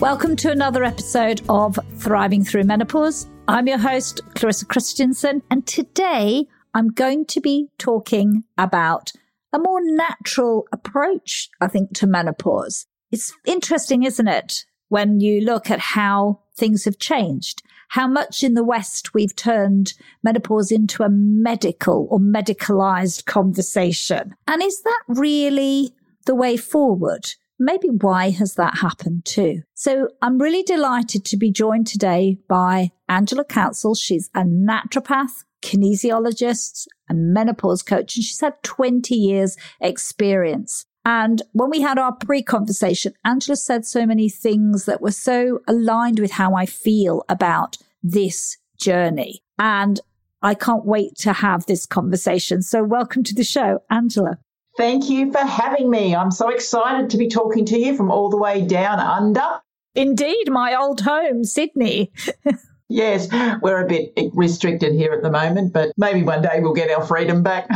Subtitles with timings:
[0.00, 3.28] Welcome to another episode of Thriving Through Menopause.
[3.46, 9.12] I'm your host, Clarissa Kristjansson, and today I'm going to be talking about
[9.52, 12.86] a more natural approach, I think, to menopause.
[13.12, 14.64] It's interesting, isn't it?
[14.88, 19.94] When you look at how things have changed, how much in the West we've turned
[20.24, 24.34] menopause into a medical or medicalized conversation.
[24.48, 25.94] And is that really
[26.26, 27.26] the way forward?
[27.58, 29.62] Maybe why has that happened too?
[29.74, 33.94] So I'm really delighted to be joined today by Angela Counsel.
[33.94, 40.86] She's a naturopath, kinesiologist, and menopause coach, and she's had 20 years experience.
[41.04, 45.60] And when we had our pre conversation, Angela said so many things that were so
[45.68, 49.42] aligned with how I feel about this journey.
[49.58, 50.00] And
[50.42, 52.62] I can't wait to have this conversation.
[52.62, 54.38] So welcome to the show, Angela.
[54.76, 56.16] Thank you for having me.
[56.16, 59.60] I'm so excited to be talking to you from all the way down under.
[59.94, 62.12] Indeed, my old home, Sydney.
[62.88, 63.28] yes,
[63.62, 67.04] we're a bit restricted here at the moment, but maybe one day we'll get our
[67.04, 67.68] freedom back.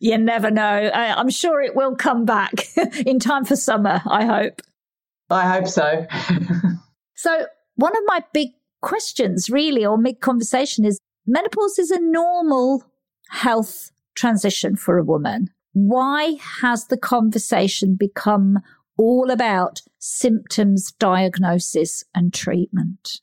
[0.00, 0.90] You never know.
[0.92, 2.52] I'm sure it will come back
[3.06, 4.60] in time for summer, I hope.
[5.30, 6.06] I hope so.
[7.14, 8.48] so, one of my big
[8.82, 12.84] questions, really, or mid conversation is menopause is a normal
[13.30, 18.60] health transition for a woman why has the conversation become
[18.96, 23.20] all about symptoms, diagnosis, and treatment?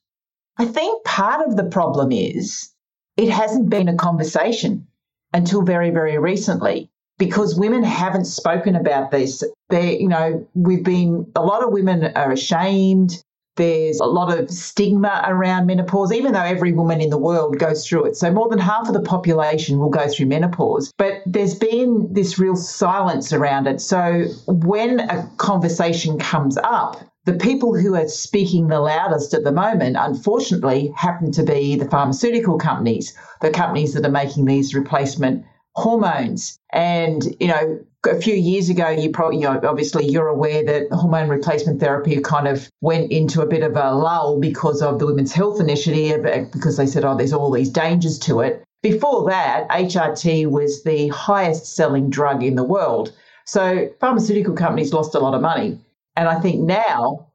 [0.59, 2.69] I think part of the problem is
[3.17, 4.85] it hasn't been a conversation
[5.33, 9.43] until very, very recently because women haven't spoken about this.
[9.69, 13.23] They, you know, we've been, a lot of women are ashamed.
[13.55, 17.87] There's a lot of stigma around menopause, even though every woman in the world goes
[17.87, 18.15] through it.
[18.15, 20.91] So, more than half of the population will go through menopause.
[20.97, 23.79] But there's been this real silence around it.
[23.79, 29.51] So, when a conversation comes up, the people who are speaking the loudest at the
[29.51, 35.45] moment, unfortunately, happen to be the pharmaceutical companies, the companies that are making these replacement
[35.75, 36.57] hormones.
[36.71, 40.91] And, you know, a few years ago, you probably, you know, obviously you're aware that
[40.91, 45.05] hormone replacement therapy kind of went into a bit of a lull because of the
[45.05, 48.63] Women's Health Initiative, uh, because they said, oh, there's all these dangers to it.
[48.81, 53.13] Before that, HRT was the highest selling drug in the world.
[53.45, 55.79] So pharmaceutical companies lost a lot of money.
[56.15, 57.27] And I think now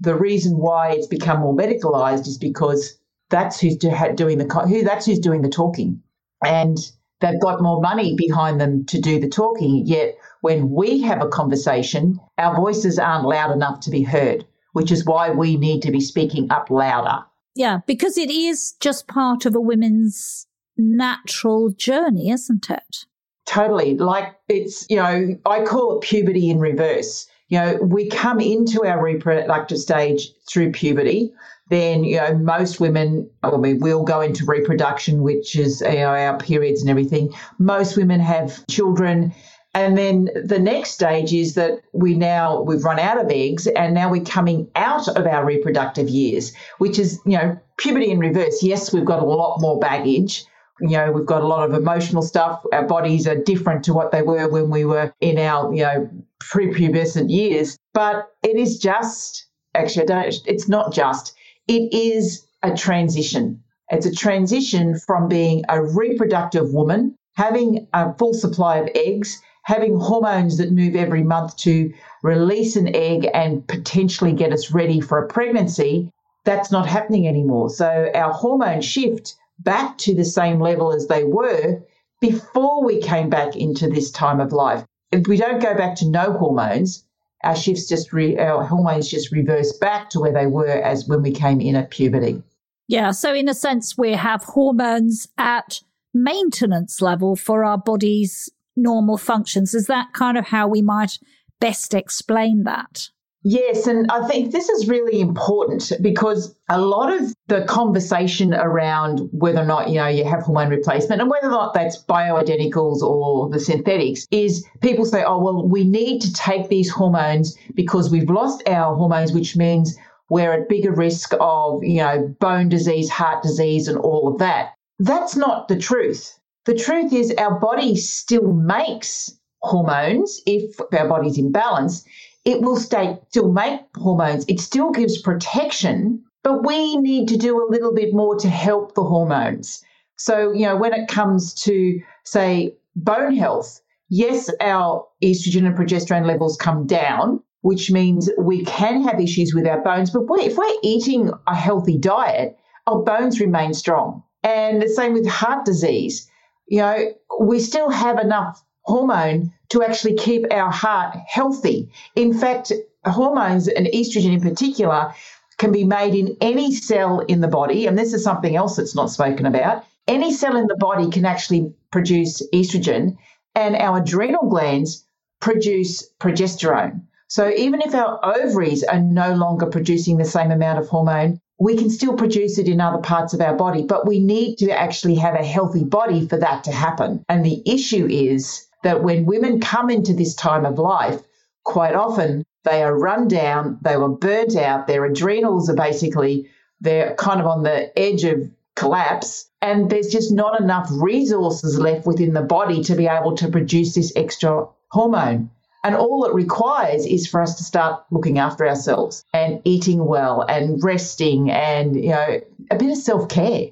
[0.00, 2.98] the reason why it's become more medicalized is because
[3.28, 6.02] that's who's doing the who that's who's doing the talking.
[6.44, 6.78] And
[7.26, 9.82] they've got more money behind them to do the talking.
[9.86, 14.92] Yet when we have a conversation, our voices aren't loud enough to be heard, which
[14.92, 17.24] is why we need to be speaking up louder.
[17.54, 20.46] Yeah, because it is just part of a woman's
[20.76, 23.06] natural journey, isn't it?
[23.46, 23.96] Totally.
[23.96, 27.26] Like it's, you know, I call it puberty in reverse.
[27.48, 31.32] You know, we come into our reproductive stage through puberty
[31.68, 36.08] then you know most women I mean we'll go into reproduction which is you know,
[36.10, 37.34] our periods and everything.
[37.58, 39.34] Most women have children.
[39.74, 43.94] And then the next stage is that we now we've run out of eggs and
[43.94, 48.62] now we're coming out of our reproductive years which is you know puberty in reverse.
[48.62, 50.44] Yes we've got a lot more baggage.
[50.80, 52.62] You know we've got a lot of emotional stuff.
[52.72, 56.10] Our bodies are different to what they were when we were in our you know
[56.38, 57.76] prepubescent years.
[57.92, 61.35] But it is just actually I don't it's not just
[61.68, 63.62] it is a transition.
[63.88, 69.98] It's a transition from being a reproductive woman, having a full supply of eggs, having
[69.98, 71.92] hormones that move every month to
[72.22, 76.10] release an egg and potentially get us ready for a pregnancy,
[76.44, 77.70] that's not happening anymore.
[77.70, 81.82] So our hormones shift back to the same level as they were
[82.20, 84.84] before we came back into this time of life.
[85.12, 87.04] If we don't go back to no hormones,
[87.44, 91.22] our shifts just re, our hormones just reverse back to where they were as when
[91.22, 92.42] we came in at puberty.
[92.88, 95.80] Yeah, so in a sense we have hormones at
[96.14, 99.74] maintenance level for our body's normal functions.
[99.74, 101.18] Is that kind of how we might
[101.60, 103.08] best explain that?
[103.48, 109.20] Yes, and I think this is really important because a lot of the conversation around
[109.30, 113.02] whether or not, you know, you have hormone replacement and whether or not that's bioidenticals
[113.02, 118.10] or the synthetics is people say, oh, well, we need to take these hormones because
[118.10, 119.96] we've lost our hormones, which means
[120.28, 124.74] we're at bigger risk of, you know, bone disease, heart disease, and all of that.
[124.98, 126.36] That's not the truth.
[126.64, 132.04] The truth is our body still makes hormones if our body's in balance
[132.46, 134.44] it will stay, still make hormones.
[134.48, 138.94] It still gives protection, but we need to do a little bit more to help
[138.94, 139.84] the hormones.
[140.16, 146.24] So, you know, when it comes to, say, bone health, yes, our estrogen and progesterone
[146.24, 150.10] levels come down, which means we can have issues with our bones.
[150.10, 152.56] But if we're eating a healthy diet,
[152.86, 154.22] our bones remain strong.
[154.44, 156.30] And the same with heart disease.
[156.68, 161.90] You know, we still have enough hormone to actually keep our heart healthy.
[162.14, 162.72] In fact,
[163.04, 165.14] hormones and estrogen in particular
[165.58, 168.94] can be made in any cell in the body, and this is something else that's
[168.94, 169.84] not spoken about.
[170.06, 173.16] Any cell in the body can actually produce estrogen,
[173.54, 175.04] and our adrenal glands
[175.40, 177.02] produce progesterone.
[177.28, 181.76] So even if our ovaries are no longer producing the same amount of hormone, we
[181.76, 185.16] can still produce it in other parts of our body, but we need to actually
[185.16, 187.24] have a healthy body for that to happen.
[187.28, 191.20] And the issue is that when women come into this time of life,
[191.64, 196.48] quite often they are run down, they were burnt out, their adrenals are basically,
[196.80, 202.06] they're kind of on the edge of collapse, and there's just not enough resources left
[202.06, 205.50] within the body to be able to produce this extra hormone.
[205.82, 210.42] And all it requires is for us to start looking after ourselves and eating well
[210.42, 212.40] and resting and, you know,
[212.70, 213.68] a bit of self care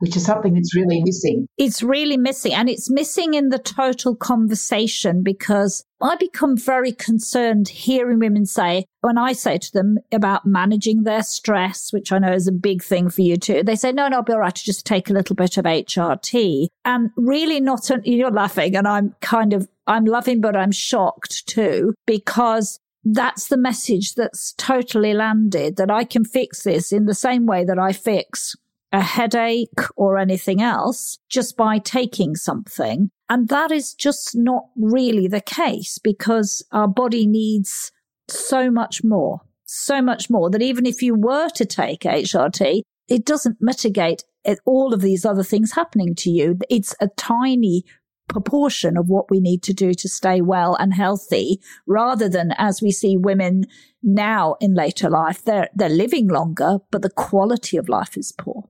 [0.00, 1.46] which is something that's really missing.
[1.56, 2.54] It's really missing.
[2.54, 8.86] And it's missing in the total conversation because I become very concerned hearing women say,
[9.02, 12.82] when I say to them about managing their stress, which I know is a big
[12.82, 15.10] thing for you too, they say, no, no, I'll be all right to just take
[15.10, 16.68] a little bit of HRT.
[16.86, 21.92] And really not, you're laughing and I'm kind of, I'm loving, but I'm shocked too,
[22.06, 27.44] because that's the message that's totally landed that I can fix this in the same
[27.44, 28.56] way that I fix
[28.92, 33.10] a headache or anything else just by taking something.
[33.28, 37.92] And that is just not really the case because our body needs
[38.28, 43.24] so much more, so much more that even if you were to take HRT, it
[43.24, 44.24] doesn't mitigate
[44.64, 46.58] all of these other things happening to you.
[46.68, 47.84] It's a tiny
[48.28, 52.80] proportion of what we need to do to stay well and healthy rather than as
[52.80, 53.64] we see women
[54.04, 58.69] now in later life they're they're living longer but the quality of life is poor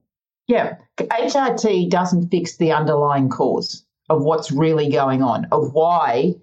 [0.50, 6.34] yeah, HRT doesn't fix the underlying cause of what's really going on, of why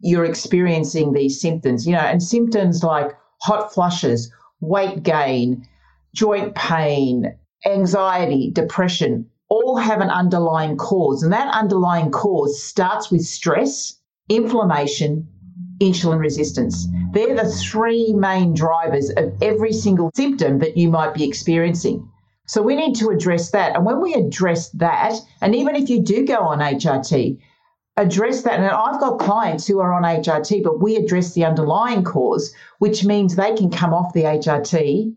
[0.00, 3.12] you're experiencing these symptoms, you know, and symptoms like
[3.42, 5.68] hot flushes, weight gain,
[6.14, 7.36] joint pain,
[7.66, 11.22] anxiety, depression, all have an underlying cause.
[11.22, 13.94] And that underlying cause starts with stress,
[14.30, 15.28] inflammation,
[15.80, 16.88] insulin resistance.
[17.12, 22.08] They're the three main drivers of every single symptom that you might be experiencing.
[22.50, 23.76] So we need to address that.
[23.76, 27.38] And when we address that, and even if you do go on HRT,
[27.96, 28.54] address that.
[28.54, 33.04] And I've got clients who are on HRT, but we address the underlying cause, which
[33.04, 35.14] means they can come off the HRT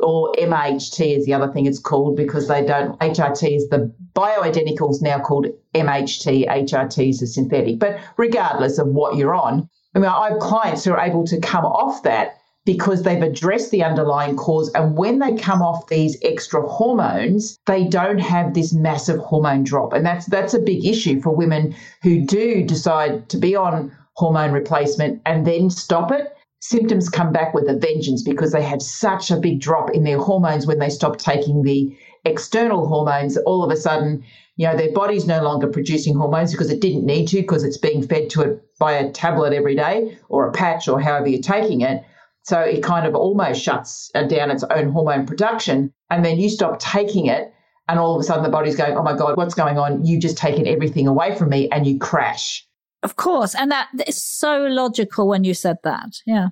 [0.00, 5.00] or MHT is the other thing it's called because they don't, HRT is the bioidenticals
[5.00, 5.46] now called
[5.76, 7.78] MHT, HRT is a synthetic.
[7.78, 11.38] But regardless of what you're on, I mean, I have clients who are able to
[11.38, 14.70] come off that because they've addressed the underlying cause.
[14.74, 19.92] And when they come off these extra hormones, they don't have this massive hormone drop.
[19.92, 24.52] And that's that's a big issue for women who do decide to be on hormone
[24.52, 26.36] replacement and then stop it.
[26.60, 30.18] Symptoms come back with a vengeance because they have such a big drop in their
[30.18, 33.36] hormones when they stop taking the external hormones.
[33.38, 34.22] All of a sudden,
[34.54, 37.78] you know, their body's no longer producing hormones because it didn't need to because it's
[37.78, 41.42] being fed to it by a tablet every day or a patch or however you're
[41.42, 42.04] taking it
[42.42, 45.92] so it kind of almost shuts down its own hormone production.
[46.10, 47.52] And then you stop taking it,
[47.88, 50.04] and all of a sudden the body's going, oh my God, what's going on?
[50.04, 52.66] You've just taken everything away from me, and you crash.
[53.02, 53.54] Of course.
[53.54, 56.20] And that is so logical when you said that.
[56.26, 56.48] Yeah.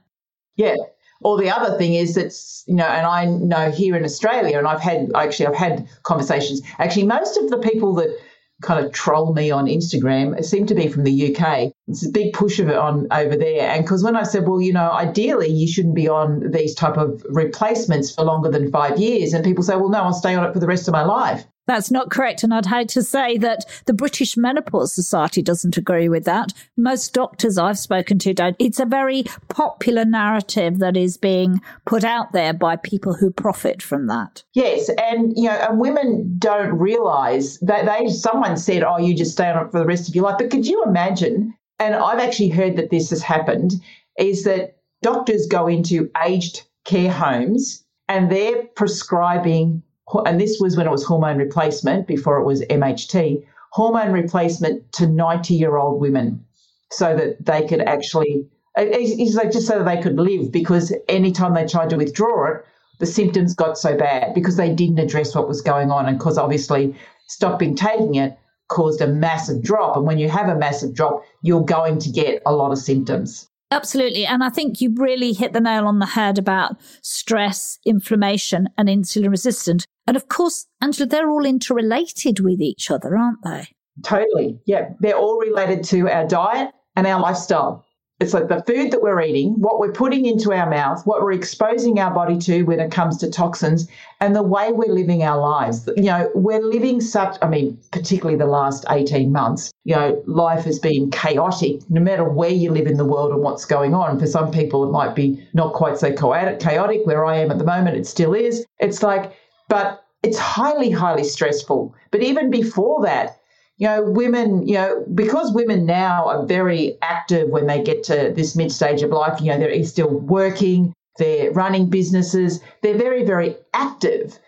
[0.56, 0.76] Yeah.
[1.22, 2.34] Or the other thing is that,
[2.66, 6.62] you know, and I know here in Australia, and I've had actually, I've had conversations.
[6.78, 8.18] Actually, most of the people that
[8.60, 11.72] kind of troll me on Instagram it seemed to be from the UK.
[11.88, 13.68] It's a big push of it on over there.
[13.70, 16.96] And because when I said, well, you know, ideally you shouldn't be on these type
[16.96, 20.44] of replacements for longer than five years, and people say, well, no, I'll stay on
[20.44, 21.44] it for the rest of my life.
[21.70, 22.42] That's not correct.
[22.42, 26.52] And I'd hate to say that the British Menopause Society doesn't agree with that.
[26.76, 28.56] Most doctors I've spoken to don't.
[28.58, 33.84] It's a very popular narrative that is being put out there by people who profit
[33.84, 34.42] from that.
[34.52, 34.90] Yes.
[34.98, 39.48] And, you know, and women don't realize that they, someone said, oh, you just stay
[39.48, 40.38] on it for the rest of your life.
[40.38, 41.54] But could you imagine?
[41.78, 43.74] And I've actually heard that this has happened
[44.18, 49.84] is that doctors go into aged care homes and they're prescribing
[50.26, 55.06] and this was when it was hormone replacement before it was MHT, hormone replacement to
[55.06, 56.44] 90 year old women
[56.90, 61.54] so that they could actually, it's like just so that they could live because anytime
[61.54, 62.64] they tried to withdraw it,
[62.98, 66.06] the symptoms got so bad because they didn't address what was going on.
[66.06, 66.94] And because obviously
[67.28, 68.38] stopping taking it
[68.68, 69.96] caused a massive drop.
[69.96, 73.48] And when you have a massive drop, you're going to get a lot of symptoms.
[73.70, 74.26] Absolutely.
[74.26, 78.88] And I think you really hit the nail on the head about stress, inflammation, and
[78.88, 79.86] insulin resistant.
[80.06, 83.68] And of course, Angela, they're all interrelated with each other, aren't they?
[84.02, 84.58] Totally.
[84.66, 84.90] Yeah.
[84.98, 87.84] They're all related to our diet and our lifestyle.
[88.20, 91.32] It's like the food that we're eating, what we're putting into our mouth, what we're
[91.32, 93.88] exposing our body to when it comes to toxins,
[94.20, 95.88] and the way we're living our lives.
[95.96, 100.64] You know, we're living such, I mean, particularly the last 18 months, you know, life
[100.64, 104.18] has been chaotic no matter where you live in the world and what's going on.
[104.18, 107.06] For some people, it might be not quite so chaotic.
[107.06, 108.66] Where I am at the moment, it still is.
[108.80, 109.32] It's like,
[109.68, 111.94] but it's highly, highly stressful.
[112.10, 113.39] But even before that,
[113.80, 118.30] you know, women, you know, because women now are very active when they get to
[118.36, 123.24] this mid stage of life, you know, they're still working, they're running businesses, they're very,
[123.24, 124.38] very active,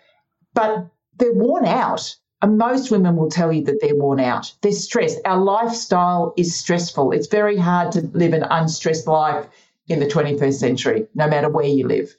[0.53, 0.87] but
[1.17, 2.15] they're worn out.
[2.43, 4.53] And most women will tell you that they're worn out.
[4.61, 5.19] They're stressed.
[5.25, 7.11] Our lifestyle is stressful.
[7.11, 9.47] It's very hard to live an unstressed life
[9.87, 12.15] in the 21st century, no matter where you live.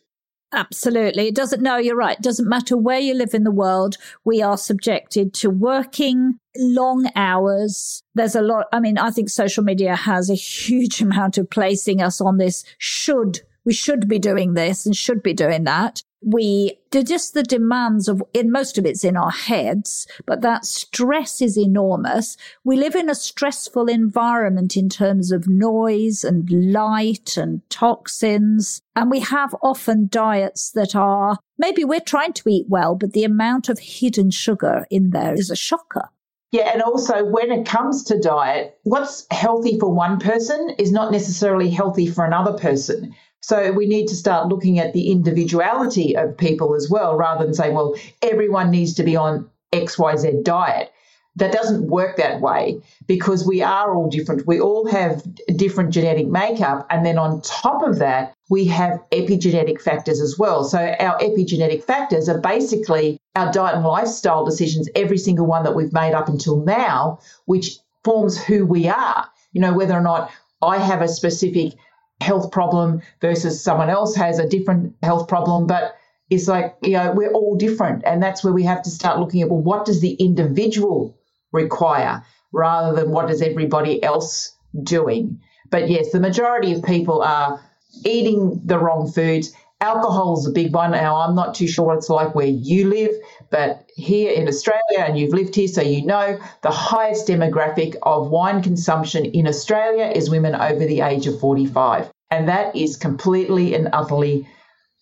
[0.53, 1.29] Absolutely.
[1.29, 2.19] It doesn't, no, you're right.
[2.19, 3.99] It doesn't matter where you live in the world.
[4.25, 8.03] We are subjected to working long hours.
[8.15, 8.67] There's a lot.
[8.73, 12.65] I mean, I think social media has a huge amount of placing us on this
[12.79, 18.09] should we should be doing this and should be doing that we just the demands
[18.09, 22.95] of in most of it's in our heads but that stress is enormous we live
[22.95, 29.55] in a stressful environment in terms of noise and light and toxins and we have
[29.61, 34.31] often diets that are maybe we're trying to eat well but the amount of hidden
[34.31, 36.09] sugar in there is a shocker
[36.55, 41.11] yeah, and also when it comes to diet, what's healthy for one person is not
[41.11, 43.13] necessarily healthy for another person.
[43.41, 47.55] So we need to start looking at the individuality of people as well, rather than
[47.55, 50.93] saying, well, everyone needs to be on XYZ diet.
[51.35, 54.47] That doesn't work that way because we are all different.
[54.47, 55.25] We all have
[55.57, 56.87] different genetic makeup.
[56.89, 60.65] And then on top of that, we have epigenetic factors as well.
[60.65, 65.75] So our epigenetic factors are basically our diet and lifestyle decisions, every single one that
[65.75, 69.27] we've made up until now, which forms who we are.
[69.53, 71.75] You know, whether or not I have a specific
[72.21, 75.67] health problem versus someone else has a different health problem.
[75.67, 75.97] But
[76.31, 78.03] it's like, you know, we're all different.
[78.05, 81.19] And that's where we have to start looking at, well, what does the individual
[81.53, 85.41] require rather than what is everybody else doing?
[85.71, 87.61] But yes, the majority of people are
[88.05, 89.53] eating the wrong foods.
[89.81, 90.93] Alcohol is a big one.
[90.93, 93.11] Now, I'm not too sure what it's like where you live,
[93.51, 98.31] but here in Australia, and you've lived here, so you know the highest demographic of
[98.31, 102.11] wine consumption in Australia is women over the age of 45.
[102.31, 104.49] And that is completely and utterly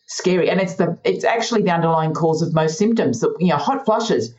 [0.09, 0.51] scary.
[0.51, 3.21] And it's the it's actually the underlying cause of most symptoms.
[3.21, 4.35] That you know, hot flushes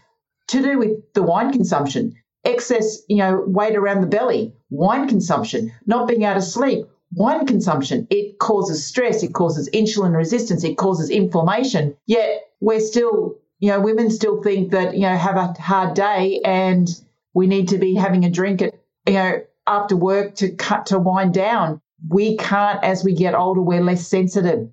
[0.50, 5.72] to do with the wine consumption, excess, you know, weight around the belly, wine consumption,
[5.86, 8.08] not being able to sleep, wine consumption.
[8.10, 11.96] It causes stress, it causes insulin resistance, it causes inflammation.
[12.06, 16.42] Yet we're still, you know, women still think that, you know, have a hard day
[16.44, 16.90] and
[17.34, 18.74] we need to be having a drink at,
[19.08, 23.62] you know, after work to cut to wind down we can't, as we get older,
[23.62, 24.70] we're less sensitive,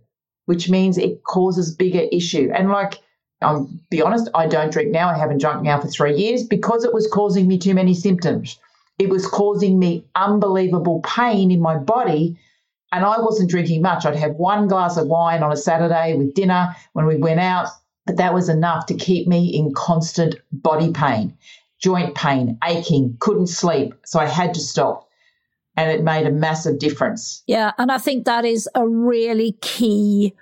[0.46, 2.50] which means it causes bigger issue.
[2.54, 2.98] And like,
[3.40, 5.08] I'll be honest, I don't drink now.
[5.08, 8.58] I haven't drunk now for three years because it was causing me too many symptoms.
[9.00, 12.36] It was causing me unbelievable pain in my body.
[12.92, 14.04] And I wasn't drinking much.
[14.04, 17.68] I'd have one glass of wine on a Saturday with dinner when we went out,
[18.04, 21.38] but that was enough to keep me in constant body pain,
[21.80, 23.94] joint pain, aching, couldn't sleep.
[24.04, 25.08] So I had to stop.
[25.76, 27.42] and it made a massive difference.
[27.46, 27.72] Yeah.
[27.78, 30.34] And I think that is a really key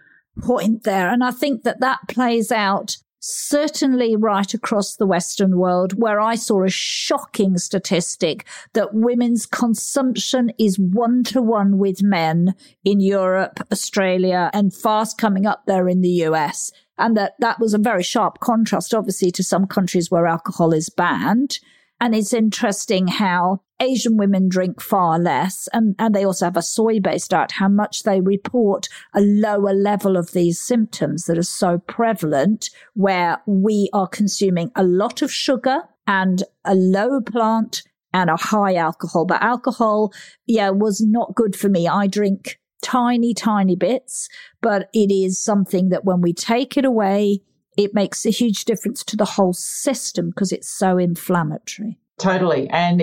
[0.43, 1.09] point there.
[1.11, 2.97] And I think that that plays out
[3.29, 10.51] certainly right across the Western world, where I saw a shocking statistic that women's consumption
[10.59, 12.55] is one to one with men
[12.85, 16.73] in Europe, Australia, and fast coming up there in the US.
[16.97, 20.89] And that that was a very sharp contrast, obviously, to some countries where alcohol is
[20.89, 21.59] banned.
[22.01, 26.63] And it's interesting how Asian women drink far less, and, and they also have a
[26.63, 31.43] soy based diet, how much they report a lower level of these symptoms that are
[31.43, 38.31] so prevalent, where we are consuming a lot of sugar and a low plant and
[38.31, 39.27] a high alcohol.
[39.27, 40.13] But alcohol,
[40.47, 41.87] yeah, was not good for me.
[41.87, 44.29] I drink tiny, tiny bits,
[44.61, 47.43] but it is something that when we take it away,
[47.79, 51.97] it makes a huge difference to the whole system because it's so inflammatory.
[52.19, 52.69] Totally.
[52.69, 53.03] And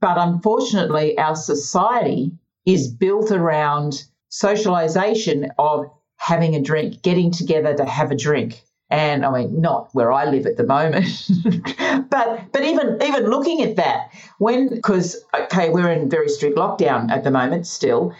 [0.00, 2.32] but unfortunately our society
[2.64, 8.62] is built around socialization of having a drink, getting together to have a drink.
[8.88, 11.28] And I mean, not where I live at the moment,
[12.10, 17.10] but but even even looking at that, when because okay, we're in very strict lockdown
[17.10, 18.14] at the moment still,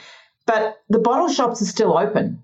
[0.47, 2.43] but the bottle shops are still open.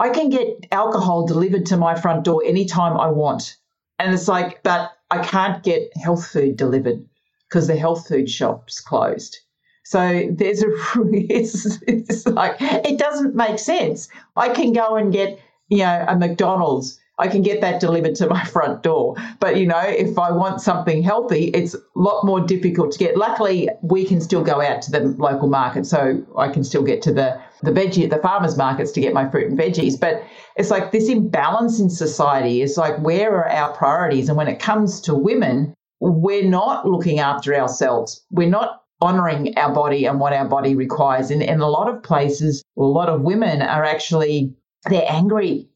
[0.00, 3.58] I can get alcohol delivered to my front door anytime I want.
[3.98, 7.04] And it's like, but I can't get health food delivered
[7.46, 9.38] because the health food shop's closed.
[9.84, 10.68] So there's a,
[11.12, 14.08] it's, it's like, it doesn't make sense.
[14.36, 15.38] I can go and get,
[15.68, 19.14] you know, a McDonald's I can get that delivered to my front door.
[19.38, 23.16] But you know, if I want something healthy, it's a lot more difficult to get.
[23.16, 27.02] Luckily, we can still go out to the local market, so I can still get
[27.02, 30.00] to the the veggie the farmers markets to get my fruit and veggies.
[30.00, 30.22] But
[30.56, 34.28] it's like this imbalance in society is like where are our priorities?
[34.28, 38.24] And when it comes to women, we're not looking after ourselves.
[38.30, 41.30] We're not honoring our body and what our body requires.
[41.30, 44.54] And in a lot of places, a lot of women are actually
[44.88, 45.69] they're angry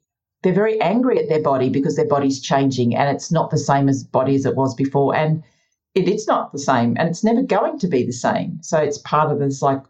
[0.45, 3.89] they're very angry at their body because their body's changing and it's not the same
[3.89, 5.17] as body as it was before.
[5.17, 5.43] And
[5.95, 8.59] it, it's not the same and it's never going to be the same.
[8.63, 9.81] So it's part of this like,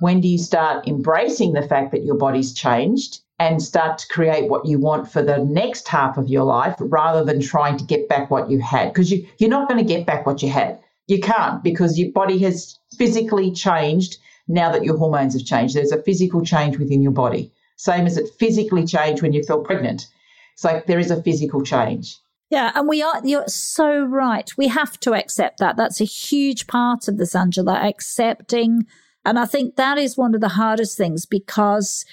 [0.00, 4.50] when do you start embracing the fact that your body's changed and start to create
[4.50, 8.08] what you want for the next half of your life rather than trying to get
[8.08, 8.92] back what you had?
[8.92, 10.78] Because you, you're not going to get back what you had.
[11.06, 14.18] You can't because your body has physically changed
[14.48, 15.76] now that your hormones have changed.
[15.76, 19.64] There's a physical change within your body same as it physically changed when you felt
[19.64, 20.06] pregnant.
[20.52, 22.18] It's like there is a physical change.
[22.50, 24.50] Yeah, and we are, you're so right.
[24.58, 25.78] We have to accept that.
[25.78, 28.86] That's a huge part of this, Angela, accepting.
[29.24, 32.04] And I think that is one of the hardest things because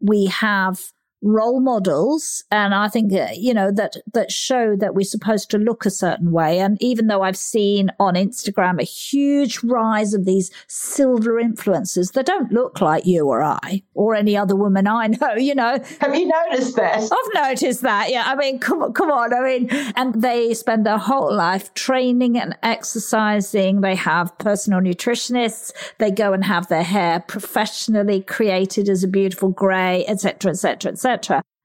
[0.00, 0.92] we have
[1.26, 5.58] role models and i think uh, you know that that show that we're supposed to
[5.58, 6.58] look a certain way.
[6.58, 12.26] And even though i've seen on instagram a huge rise of these silver influencers that
[12.26, 15.78] don't look like you or i or any other woman i know you know.
[16.00, 17.02] Have you noticed that?
[17.02, 18.24] I've noticed that yeah.
[18.26, 22.56] I mean come, come on i mean and they spend their whole life training and
[22.62, 23.80] exercising.
[23.80, 25.72] They have personal nutritionists.
[25.98, 31.15] They go and have their hair professionally created as a beautiful gray etc etc etc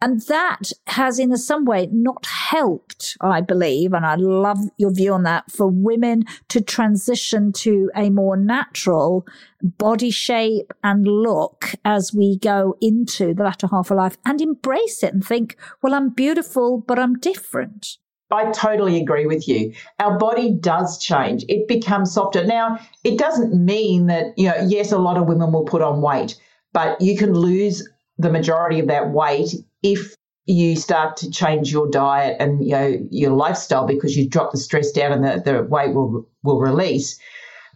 [0.03, 5.13] And that has in some way not helped, I believe, and I love your view
[5.13, 9.27] on that, for women to transition to a more natural
[9.61, 15.03] body shape and look as we go into the latter half of life and embrace
[15.03, 17.97] it and think, well, I'm beautiful, but I'm different.
[18.31, 19.71] I totally agree with you.
[19.99, 21.45] Our body does change.
[21.47, 22.43] It becomes softer.
[22.43, 26.01] Now, it doesn't mean that, you know, yes, a lot of women will put on
[26.01, 26.41] weight,
[26.73, 31.89] but you can lose the majority of that weight if you start to change your
[31.89, 35.63] diet and you know your lifestyle because you drop the stress down and the, the
[35.63, 37.19] weight will will release.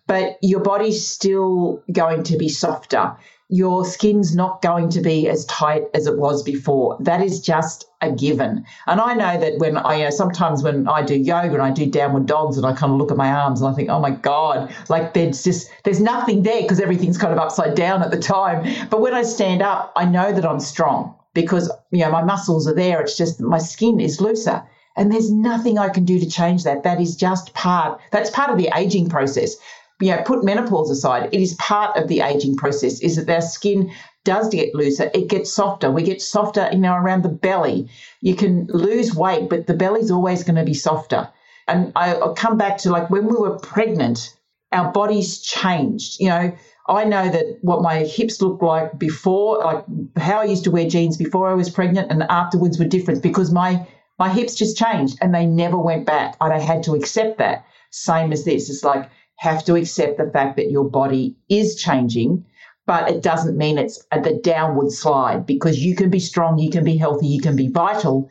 [0.07, 3.17] But your body's still going to be softer
[3.49, 7.85] your skin's not going to be as tight as it was before that is just
[8.01, 11.53] a given and i know that when i you know sometimes when i do yoga
[11.53, 13.73] and i do downward dogs and i kind of look at my arms and i
[13.73, 17.75] think oh my god like there's just there's nothing there because everything's kind of upside
[17.75, 21.71] down at the time but when i stand up i know that i'm strong because
[21.91, 22.99] you know my muscles are there.
[23.01, 24.63] It's just my skin is looser.
[24.97, 26.83] And there's nothing I can do to change that.
[26.83, 29.57] That is just part, that's part of the aging process.
[30.01, 33.41] You know, put menopause aside, it is part of the aging process, is that our
[33.41, 33.91] skin
[34.25, 35.89] does get looser, it gets softer.
[35.89, 37.89] We get softer, you know, around the belly.
[38.21, 41.29] You can lose weight, but the belly's always going to be softer.
[41.67, 44.35] And I, I'll come back to like when we were pregnant,
[44.71, 46.19] our bodies changed.
[46.19, 46.55] You know,
[46.87, 49.85] I know that what my hips looked like before, like
[50.17, 53.51] how I used to wear jeans before I was pregnant and afterwards were different because
[53.51, 56.37] my my hips just changed and they never went back.
[56.39, 57.65] And I had to accept that.
[57.91, 58.69] Same as this.
[58.69, 62.45] It's like have to accept the fact that your body is changing,
[62.85, 66.69] but it doesn't mean it's at the downward slide because you can be strong, you
[66.69, 68.29] can be healthy, you can be vital.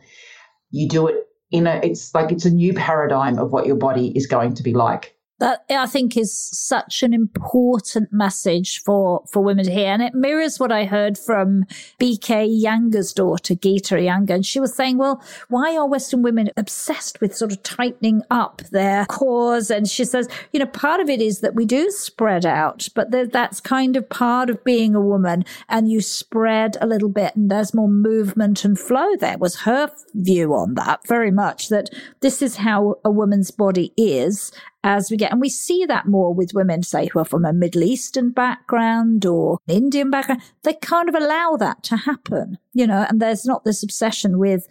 [0.71, 4.11] You do it in a, it's like it's a new paradigm of what your body
[4.15, 9.43] is going to be like that I think is such an important message for, for
[9.43, 9.87] women to hear.
[9.87, 11.65] And it mirrors what I heard from
[11.99, 14.35] BK Iyengar's daughter, Geeta Iyengar.
[14.35, 18.61] And she was saying, well, why are Western women obsessed with sort of tightening up
[18.71, 19.69] their cores?
[19.69, 23.11] And she says, you know, part of it is that we do spread out, but
[23.11, 27.49] that's kind of part of being a woman and you spread a little bit and
[27.51, 31.89] there's more movement and flow there was her view on that very much that
[32.21, 34.51] this is how a woman's body is
[34.85, 35.31] as we get.
[35.31, 39.25] And we see that more with women, say, who are from a Middle Eastern background
[39.25, 40.43] or Indian background.
[40.63, 44.67] They kind of allow that to happen, you know, and there's not this obsession with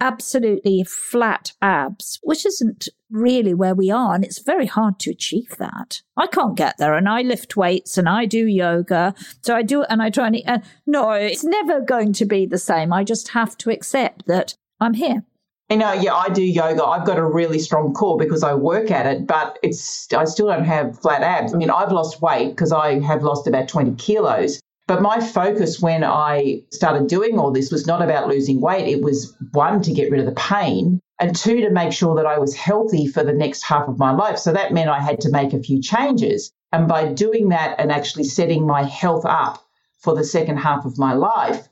[0.00, 4.14] absolutely flat abs, which isn't really where we are.
[4.14, 6.00] And it's very hard to achieve that.
[6.16, 6.94] I can't get there.
[6.94, 9.14] And I lift weights and I do yoga.
[9.42, 12.46] So I do it and I try and, uh, no, it's never going to be
[12.46, 12.92] the same.
[12.92, 15.24] I just have to accept that I'm here.
[15.68, 16.84] You know, yeah, I do yoga.
[16.84, 20.46] I've got a really strong core because I work at it, but it's I still
[20.46, 21.52] don't have flat abs.
[21.52, 24.60] I mean, I've lost weight because I have lost about 20 kilos.
[24.86, 28.86] But my focus when I started doing all this was not about losing weight.
[28.86, 32.26] It was one, to get rid of the pain, and two, to make sure that
[32.26, 34.38] I was healthy for the next half of my life.
[34.38, 36.52] So that meant I had to make a few changes.
[36.72, 39.64] And by doing that and actually setting my health up
[39.98, 41.66] for the second half of my life,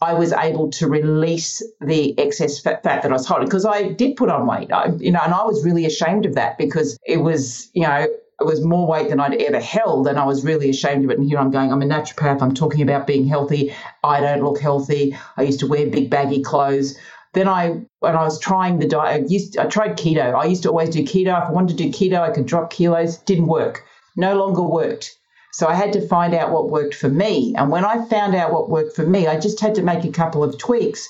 [0.00, 3.88] I was able to release the excess fat, fat that I was holding because I
[3.92, 6.96] did put on weight, I, you know, and I was really ashamed of that because
[7.04, 8.06] it was, you know,
[8.40, 11.18] it was more weight than I'd ever held, and I was really ashamed of it.
[11.18, 12.40] And here I'm going, I'm a naturopath.
[12.40, 13.74] I'm talking about being healthy.
[14.04, 15.16] I don't look healthy.
[15.36, 16.96] I used to wear big baggy clothes.
[17.34, 20.34] Then I, when I was trying the diet, I, used, I tried keto.
[20.34, 21.36] I used to always do keto.
[21.42, 23.16] If I wanted to do keto, I could drop kilos.
[23.18, 23.84] Didn't work.
[24.16, 25.17] No longer worked.
[25.52, 27.54] So I had to find out what worked for me.
[27.56, 30.12] And when I found out what worked for me, I just had to make a
[30.12, 31.08] couple of tweaks.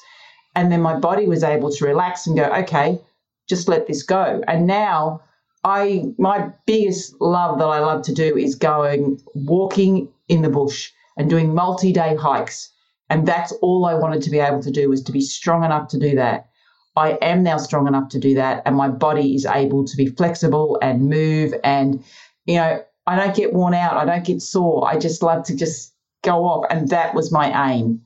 [0.54, 3.00] And then my body was able to relax and go, okay,
[3.48, 4.42] just let this go.
[4.46, 5.22] And now
[5.64, 10.90] I my biggest love that I love to do is going walking in the bush
[11.16, 12.70] and doing multi-day hikes.
[13.10, 15.88] And that's all I wanted to be able to do was to be strong enough
[15.88, 16.48] to do that.
[16.96, 20.06] I am now strong enough to do that and my body is able to be
[20.06, 22.02] flexible and move and
[22.44, 23.96] you know I don't get worn out.
[23.96, 24.86] I don't get sore.
[24.86, 26.66] I just love to just go off.
[26.68, 28.02] And that was my aim.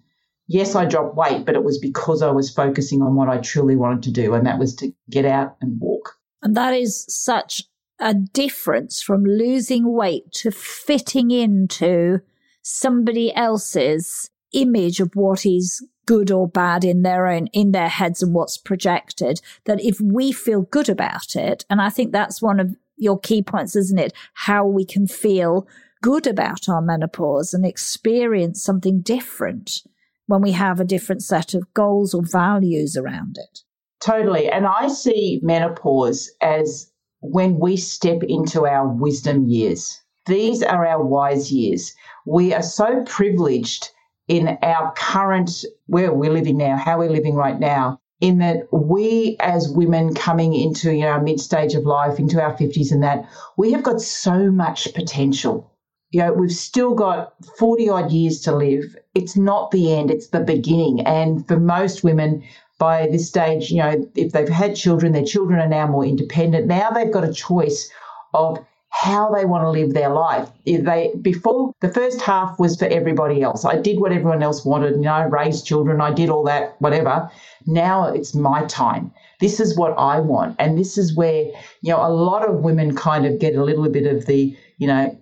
[0.47, 3.75] Yes, I dropped weight, but it was because I was focusing on what I truly
[3.75, 6.17] wanted to do, and that was to get out and walk.
[6.43, 7.63] And that is such
[7.99, 12.21] a difference from losing weight to fitting into
[12.63, 18.23] somebody else's image of what is good or bad in their own in their heads
[18.23, 22.59] and what's projected that if we feel good about it and i think that's one
[22.59, 24.13] of your key points, isn't it?
[24.35, 25.67] How we can feel
[26.03, 29.83] good about our menopause and experience something different
[30.27, 33.61] when we have a different set of goals or values around it.
[34.01, 34.49] Totally.
[34.49, 40.01] And I see menopause as when we step into our wisdom years.
[40.27, 41.95] These are our wise years.
[42.27, 43.91] We are so privileged
[44.29, 49.37] in our current, where we're living now, how we're living right now, in that we
[49.41, 53.03] as women coming into you know, our mid stage of life, into our 50s and
[53.03, 55.69] that, we have got so much potential.
[56.13, 58.97] You know, we've still got 40 odd years to live.
[59.17, 61.05] It's not the end, it's the beginning.
[61.05, 62.45] And for most women,
[62.79, 66.69] by this stage, you know, if they've had children, their children are now more independent.
[66.69, 67.91] Now they've got a choice
[68.35, 68.59] of
[68.93, 70.49] how they want to live their life.
[70.67, 73.65] They before the first half was for everybody else.
[73.65, 76.77] I did what everyone else wanted, you know, I raised children, I did all that,
[76.81, 77.31] whatever.
[77.67, 79.11] Now it's my time.
[79.41, 80.57] This is what I want.
[80.59, 81.47] And this is where,
[81.81, 84.87] you know, a lot of women kind of get a little bit of the, you
[84.87, 85.19] know,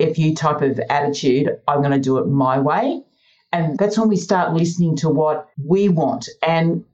[0.00, 3.04] if you type of attitude, I'm going to do it my way.
[3.52, 6.28] And that's when we start listening to what we want.
[6.42, 6.84] And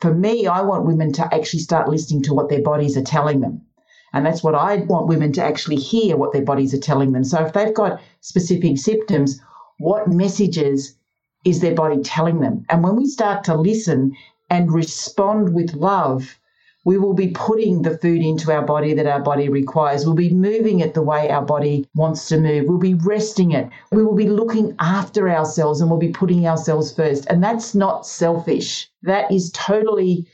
[0.00, 3.40] for me, I want women to actually start listening to what their bodies are telling
[3.40, 3.65] them.
[4.12, 7.24] And that's what I want women to actually hear what their bodies are telling them.
[7.24, 9.40] So if they've got specific symptoms,
[9.78, 10.96] what messages
[11.44, 12.64] is their body telling them?
[12.68, 14.16] And when we start to listen
[14.48, 16.38] and respond with love,
[16.86, 20.06] we will be putting the food into our body that our body requires.
[20.06, 22.66] We'll be moving it the way our body wants to move.
[22.68, 23.68] We'll be resting it.
[23.90, 27.26] We will be looking after ourselves and we'll be putting ourselves first.
[27.26, 28.88] And that's not selfish.
[29.02, 30.28] That is totally,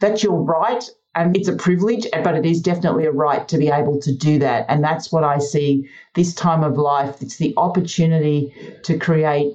[0.00, 3.68] that's your right and it's a privilege, but it is definitely a right to be
[3.68, 4.66] able to do that.
[4.68, 7.20] And that's what I see this time of life.
[7.20, 8.54] It's the opportunity
[8.84, 9.54] to create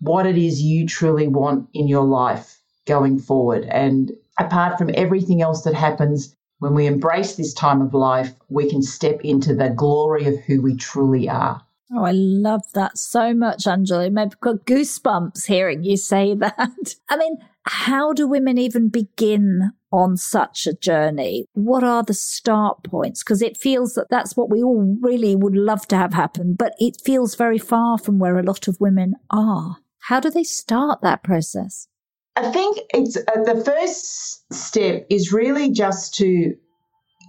[0.00, 3.64] what it is you truly want in your life going forward.
[3.64, 8.70] And apart from everything else that happens when we embrace this time of life, we
[8.70, 11.65] can step into the glory of who we truly are.
[11.94, 14.10] Oh, I love that so much, Angela.
[14.18, 16.94] I've got goosebumps hearing you say that.
[17.08, 21.46] I mean, how do women even begin on such a journey?
[21.52, 23.22] What are the start points?
[23.22, 26.74] Because it feels that that's what we all really would love to have happen, but
[26.78, 29.78] it feels very far from where a lot of women are.
[30.00, 31.88] How do they start that process?
[32.36, 36.54] I think it's uh, the first step is really just to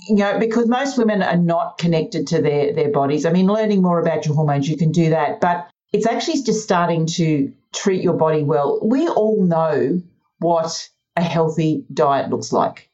[0.07, 3.25] you know, because most women are not connected to their, their bodies.
[3.25, 6.63] I mean, learning more about your hormones, you can do that, but it's actually just
[6.63, 8.79] starting to treat your body well.
[8.83, 10.01] We all know
[10.39, 12.86] what a healthy diet looks like.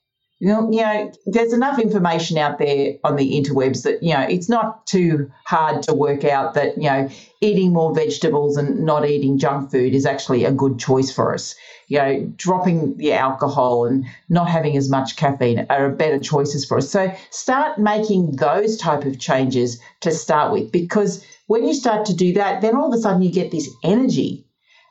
[0.43, 4.85] You know, there's enough information out there on the interwebs that, you know, it's not
[4.85, 7.07] too hard to work out that, you know,
[7.39, 11.55] eating more vegetables and not eating junk food is actually a good choice for us.
[11.87, 16.79] You know, dropping the alcohol and not having as much caffeine are better choices for
[16.79, 16.89] us.
[16.89, 22.13] So start making those type of changes to start with because when you start to
[22.13, 24.45] do that, then all of a sudden you get this energy.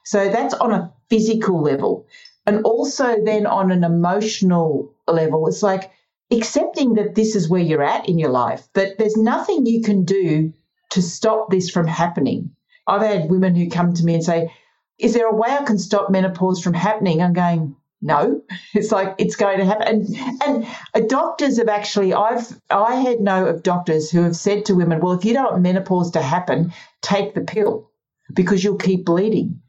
[0.06, 2.06] So that's on a physical level.
[2.46, 5.90] And also then on an emotional level, it's like
[6.30, 10.04] accepting that this is where you're at in your life, that there's nothing you can
[10.04, 10.52] do
[10.90, 12.50] to stop this from happening.
[12.86, 14.52] I've had women who come to me and say,
[14.98, 17.22] Is there a way I can stop menopause from happening?
[17.22, 18.42] I'm going, no,
[18.74, 19.86] it's like it's going to happen.
[19.86, 24.64] And and uh, doctors have actually, I've I had know of doctors who have said
[24.66, 27.90] to women, well, if you don't want menopause to happen, take the pill
[28.32, 29.60] because you'll keep bleeding.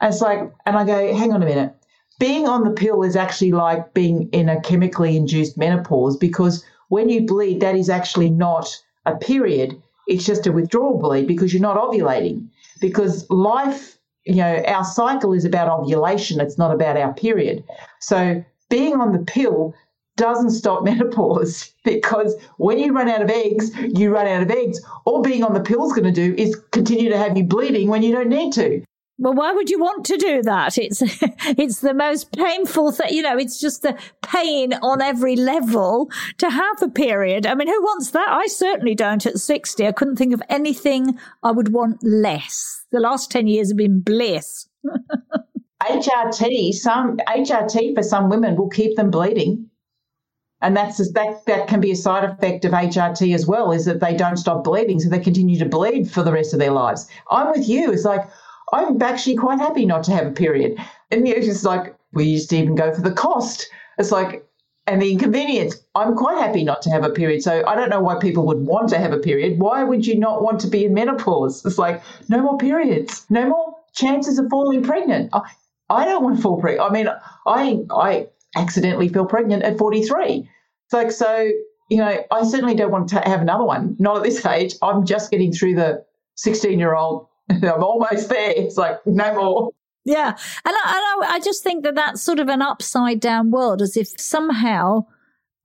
[0.00, 1.74] And it's like, and I go, hang on a minute
[2.18, 7.08] being on the pill is actually like being in a chemically induced menopause because when
[7.08, 8.68] you bleed, that is actually not
[9.06, 9.80] a period.
[10.06, 12.48] It's just a withdrawal bleed because you're not ovulating.
[12.80, 17.62] Because life, you know, our cycle is about ovulation, it's not about our period.
[18.00, 19.74] So being on the pill
[20.16, 24.80] doesn't stop menopause because when you run out of eggs, you run out of eggs.
[25.04, 27.88] All being on the pill is going to do is continue to have you bleeding
[27.88, 28.82] when you don't need to.
[29.20, 30.78] Well, why would you want to do that?
[30.78, 31.02] It's
[31.58, 33.08] it's the most painful thing.
[33.10, 37.44] You know, it's just the pain on every level to have a period.
[37.44, 38.28] I mean, who wants that?
[38.28, 39.26] I certainly don't.
[39.26, 42.84] At sixty, I couldn't think of anything I would want less.
[42.92, 44.68] The last ten years have been bliss.
[45.82, 49.68] HRT, some HRT for some women will keep them bleeding,
[50.60, 53.72] and that's that that can be a side effect of HRT as well.
[53.72, 56.60] Is that they don't stop bleeding, so they continue to bleed for the rest of
[56.60, 57.08] their lives.
[57.32, 57.90] I'm with you.
[57.92, 58.28] It's like
[58.72, 60.78] I'm actually quite happy not to have a period.
[61.10, 63.68] And it's just like, we used to even go for the cost.
[63.98, 64.44] It's like,
[64.86, 65.76] and the inconvenience.
[65.94, 67.42] I'm quite happy not to have a period.
[67.42, 69.58] So I don't know why people would want to have a period.
[69.58, 71.64] Why would you not want to be in menopause?
[71.64, 75.30] It's like, no more periods, no more chances of falling pregnant.
[75.34, 75.42] I,
[75.90, 76.90] I don't want to fall pregnant.
[76.90, 77.08] I mean,
[77.46, 80.48] I, I accidentally fell pregnant at 43.
[80.86, 81.50] It's like, so,
[81.90, 83.96] you know, I certainly don't want to have another one.
[83.98, 84.74] Not at this age.
[84.80, 86.04] I'm just getting through the
[86.36, 87.27] 16 year old
[87.62, 88.52] I'm almost there.
[88.56, 89.70] It's like, no more.
[90.04, 90.28] Yeah.
[90.28, 93.96] And I, and I just think that that's sort of an upside down world, as
[93.96, 95.06] if somehow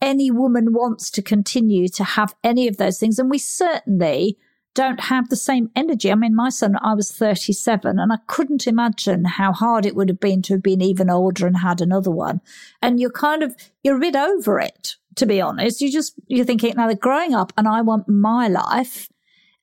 [0.02, 3.20] any woman wants to continue to have any of those things.
[3.20, 4.38] And we certainly
[4.74, 6.12] don't have the same energy.
[6.12, 10.10] I mean, my son, I was 37 and I couldn't imagine how hard it would
[10.10, 12.42] have been to have been even older and had another one.
[12.82, 15.80] And you're kind of, you're a over it, to be honest.
[15.80, 19.10] You just, you're thinking, now they're growing up and I want my life.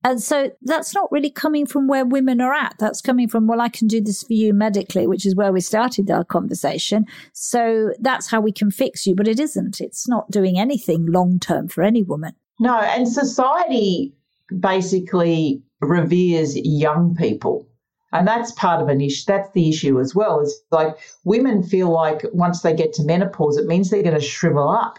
[0.02, 2.74] And so that's not really coming from where women are at.
[2.78, 5.60] That's coming from, well, I can do this for you medically, which is where we
[5.60, 7.04] started our conversation.
[7.32, 9.14] So that's how we can fix you.
[9.14, 9.80] But it isn't.
[9.80, 12.34] It's not doing anything long term for any woman.
[12.58, 12.78] No.
[12.78, 14.14] And society
[14.58, 17.66] basically reveres young people.
[18.12, 19.24] And that's part of an issue.
[19.26, 20.40] That's the issue as well.
[20.40, 24.20] Is like women feel like once they get to menopause, it means they're going to
[24.20, 24.98] shrivel up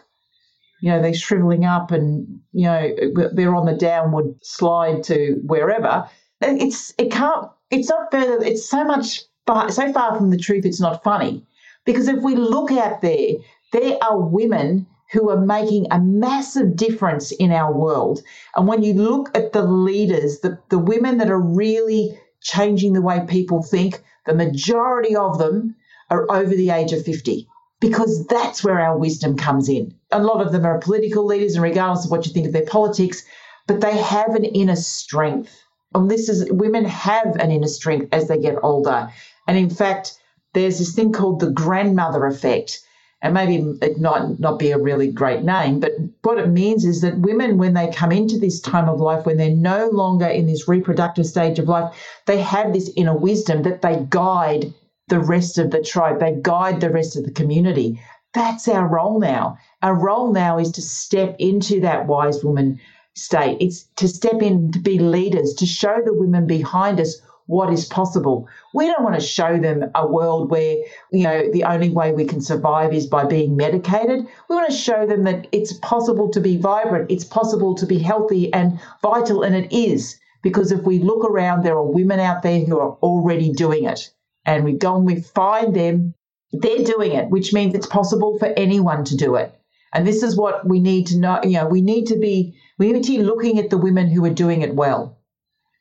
[0.82, 2.92] you know, they're shriveling up and, you know,
[3.34, 6.10] they're on the downward slide to wherever.
[6.42, 10.66] It's, it can't, it's not further, it's so much, far, so far from the truth,
[10.66, 11.46] it's not funny.
[11.86, 13.34] Because if we look out there,
[13.72, 18.24] there are women who are making a massive difference in our world.
[18.56, 23.02] And when you look at the leaders, the, the women that are really changing the
[23.02, 25.76] way people think, the majority of them
[26.10, 27.48] are over the age of 50
[27.82, 29.94] because that's where our wisdom comes in.
[30.12, 32.66] A lot of them are political leaders, and regardless of what you think of their
[32.66, 33.24] politics,
[33.68, 35.60] but they have an inner strength.
[35.94, 39.10] And this is women have an inner strength as they get older.
[39.48, 40.18] And in fact,
[40.54, 42.82] there's this thing called the grandmother effect.
[43.24, 45.92] And maybe it might not be a really great name, but
[46.24, 49.38] what it means is that women, when they come into this time of life, when
[49.38, 51.94] they're no longer in this reproductive stage of life,
[52.26, 54.74] they have this inner wisdom that they guide
[55.12, 56.20] the rest of the tribe.
[56.20, 58.02] They guide the rest of the community.
[58.34, 59.58] That's our role now.
[59.82, 62.80] Our role now is to step into that wise woman
[63.14, 63.58] state.
[63.60, 67.84] It's to step in to be leaders, to show the women behind us what is
[67.84, 68.48] possible.
[68.74, 70.78] We don't want to show them a world where,
[71.12, 74.26] you know, the only way we can survive is by being medicated.
[74.48, 78.00] We want to show them that it's possible to be vibrant, it's possible to be
[78.00, 80.18] healthy and vital, and it is.
[80.42, 84.10] Because if we look around, there are women out there who are already doing it.
[84.46, 86.14] And we go and we find them,
[86.52, 89.54] they're doing it, which means it's possible for anyone to do it.
[89.94, 91.40] And this is what we need to know.
[91.44, 94.26] You know, we need to be, we need to be looking at the women who
[94.26, 95.18] are doing it well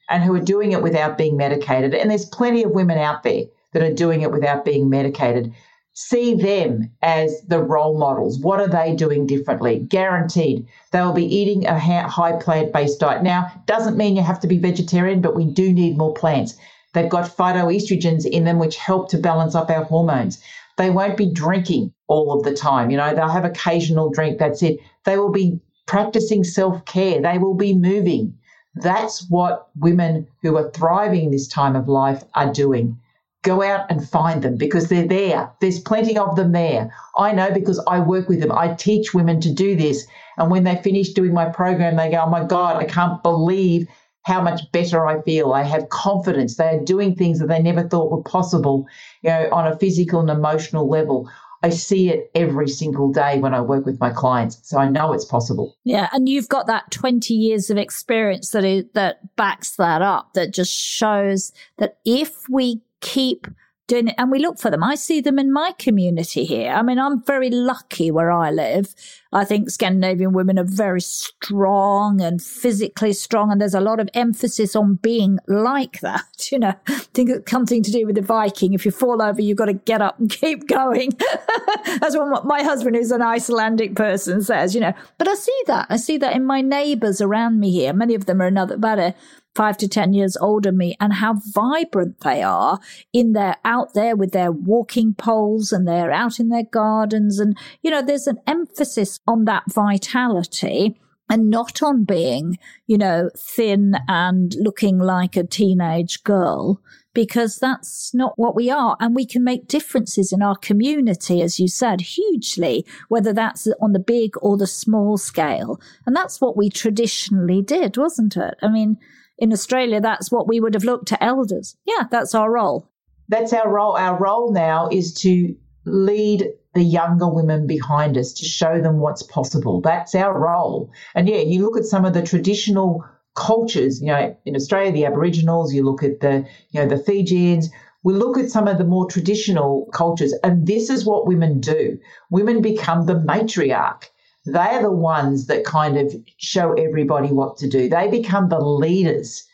[0.09, 1.95] and who are doing it without being medicated.
[1.95, 5.55] And there's plenty of women out there that are doing it without being medicated.
[5.93, 8.41] See them as the role models.
[8.41, 9.81] What are they doing differently?
[9.81, 13.23] Guaranteed, they will be eating a high plant based diet.
[13.23, 16.57] Now, doesn't mean you have to be vegetarian, but we do need more plants.
[16.93, 20.43] They've got phytoestrogens in them, which help to balance up our hormones.
[20.77, 22.91] They won't be drinking all of the time.
[22.91, 24.79] You know, they'll have occasional drink, that's it.
[25.05, 27.21] They will be practicing self care.
[27.21, 28.35] They will be moving.
[28.77, 32.99] That's what women who are thriving this time of life are doing.
[33.43, 35.51] Go out and find them because they're there.
[35.61, 36.93] There's plenty of them there.
[37.19, 38.53] I know because I work with them.
[38.53, 40.07] I teach women to do this.
[40.37, 43.89] And when they finish doing my program, they go, Oh my God, I can't believe
[44.23, 45.53] how much better I feel.
[45.53, 46.57] I have confidence.
[46.57, 48.87] They are doing things that they never thought were possible,
[49.23, 51.31] you know, on a physical and emotional level.
[51.63, 54.61] I see it every single day when I work with my clients.
[54.63, 55.77] So I know it's possible.
[55.85, 56.09] Yeah.
[56.13, 60.53] And you've got that 20 years of experience that is, that backs that up, that
[60.53, 63.47] just shows that if we keep
[63.91, 64.83] doing it and we look for them.
[64.83, 66.73] I see them in my community here.
[66.73, 68.95] I mean, I'm very lucky where I live.
[69.33, 73.53] I think Scandinavian women are very strong and physically strong.
[73.53, 76.23] And there's a lot of emphasis on being like that.
[76.51, 78.73] You know, I think it's something to do with the Viking.
[78.75, 81.13] If you fall over, you've got to get up and keep going.
[82.01, 84.93] That's what my husband, who's an Icelandic person, says, you know.
[85.17, 85.87] But I see that.
[85.91, 87.93] I see that in my neighbors around me here.
[87.93, 89.13] Many of them are another, about a uh,
[89.55, 92.79] five to 10 years older me and how vibrant they are
[93.13, 97.39] in their out there with their walking poles and they're out in their gardens.
[97.39, 103.31] And, you know, there's an emphasis on that vitality and not on being, you know,
[103.37, 106.81] thin and looking like a teenage girl
[107.15, 108.97] because that's not what we are.
[109.01, 113.93] And we can make differences in our community, as you said, hugely, whether that's on
[113.93, 115.81] the big or the small scale.
[116.07, 118.55] And that's what we traditionally did, wasn't it?
[118.63, 118.99] I mean,
[119.41, 121.77] in Australia, that's what we would have looked to elders.
[121.87, 122.89] Yeah, that's our role.
[123.29, 123.97] That's our role.
[123.97, 129.23] Our role now is to lead the younger women behind us to show them what's
[129.23, 129.81] possible.
[129.81, 130.93] That's our role.
[131.15, 135.07] And yeah, you look at some of the traditional cultures, you know, in Australia, the
[135.07, 137.71] Aboriginals, you look at the, you know, the Fijians,
[138.03, 141.99] we look at some of the more traditional cultures, and this is what women do.
[142.31, 144.05] Women become the matriarch
[144.45, 147.89] they're the ones that kind of show everybody what to do.
[147.89, 149.45] They become the leaders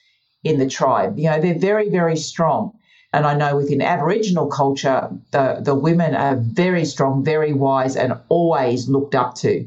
[0.44, 1.18] in the tribe.
[1.18, 2.72] You know, they're very, very strong.
[3.12, 8.14] And I know within Aboriginal culture, the, the women are very strong, very wise, and
[8.28, 9.66] always looked up to.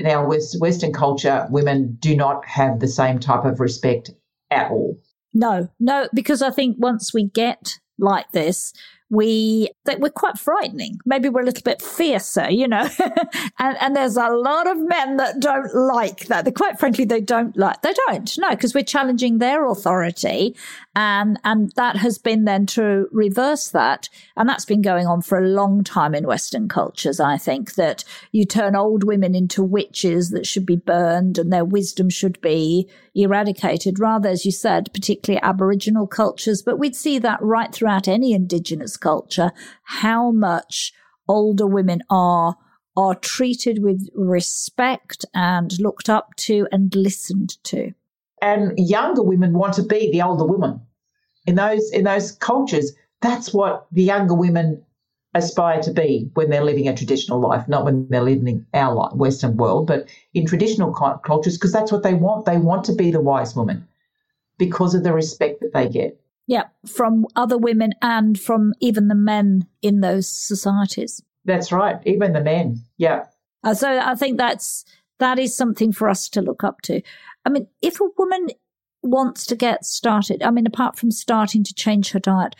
[0.00, 4.10] Now, with Western culture, women do not have the same type of respect
[4.50, 4.98] at all.
[5.32, 8.72] No, no, because I think once we get like this,
[9.10, 10.98] we that we're quite frightening.
[11.04, 12.88] Maybe we're a little bit fiercer, you know.
[13.58, 16.44] and and there's a lot of men that don't like that.
[16.44, 20.56] They quite frankly they don't like they don't no because we're challenging their authority,
[20.96, 25.38] and and that has been then to reverse that, and that's been going on for
[25.38, 27.20] a long time in Western cultures.
[27.20, 31.66] I think that you turn old women into witches that should be burned, and their
[31.66, 34.00] wisdom should be eradicated.
[34.00, 38.96] Rather, as you said, particularly Aboriginal cultures, but we'd see that right throughout any indigenous
[38.96, 40.94] culture, how much
[41.28, 42.56] older women are
[42.96, 47.92] are treated with respect and looked up to and listened to.
[48.40, 50.85] And younger women want to be the older woman.
[51.46, 54.82] In those in those cultures, that's what the younger women
[55.34, 59.56] aspire to be when they're living a traditional life, not when they're living our Western
[59.56, 62.46] world, but in traditional cultures, because that's what they want.
[62.46, 63.86] They want to be the wise woman
[64.58, 66.20] because of the respect that they get.
[66.46, 71.22] Yeah, from other women and from even the men in those societies.
[71.44, 72.82] That's right, even the men.
[72.98, 73.26] Yeah.
[73.64, 74.84] Uh, so I think that's
[75.18, 77.02] that is something for us to look up to.
[77.44, 78.48] I mean, if a woman
[79.06, 82.54] wants to get started, I mean, apart from starting to change her diet,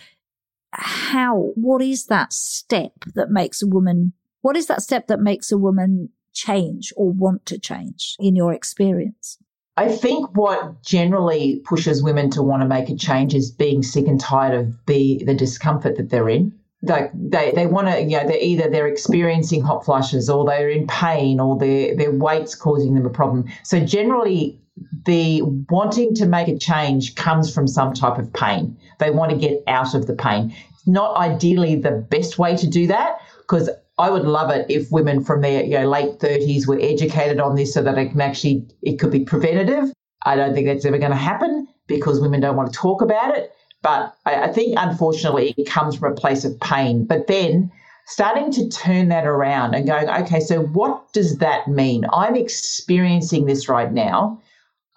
[0.72, 1.52] how?
[1.54, 4.12] What is that step that makes a woman?
[4.42, 8.52] What is that step that makes a woman change or want to change in your
[8.52, 9.38] experience?
[9.78, 14.06] I think what generally pushes women to want to make a change is being sick
[14.06, 16.52] and tired of the, the discomfort that they're in.
[16.82, 20.70] like they, they want to, you know, they're either they're experiencing hot flushes or they're
[20.70, 23.44] in pain or their their weight's causing them a problem.
[23.64, 24.58] So generally
[25.04, 28.76] the wanting to make a change comes from some type of pain.
[28.98, 30.54] They want to get out of the pain.
[30.72, 34.90] It's not ideally the best way to do that because I would love it if
[34.90, 38.20] women from their you know, late 30s were educated on this so that it can
[38.20, 39.92] actually it could be preventative.
[40.24, 43.36] I don't think that's ever going to happen because women don't want to talk about
[43.36, 43.52] it.
[43.82, 47.04] But I, I think unfortunately it comes from a place of pain.
[47.06, 47.70] But then
[48.06, 52.04] starting to turn that around and going, okay, so what does that mean?
[52.12, 54.40] I'm experiencing this right now.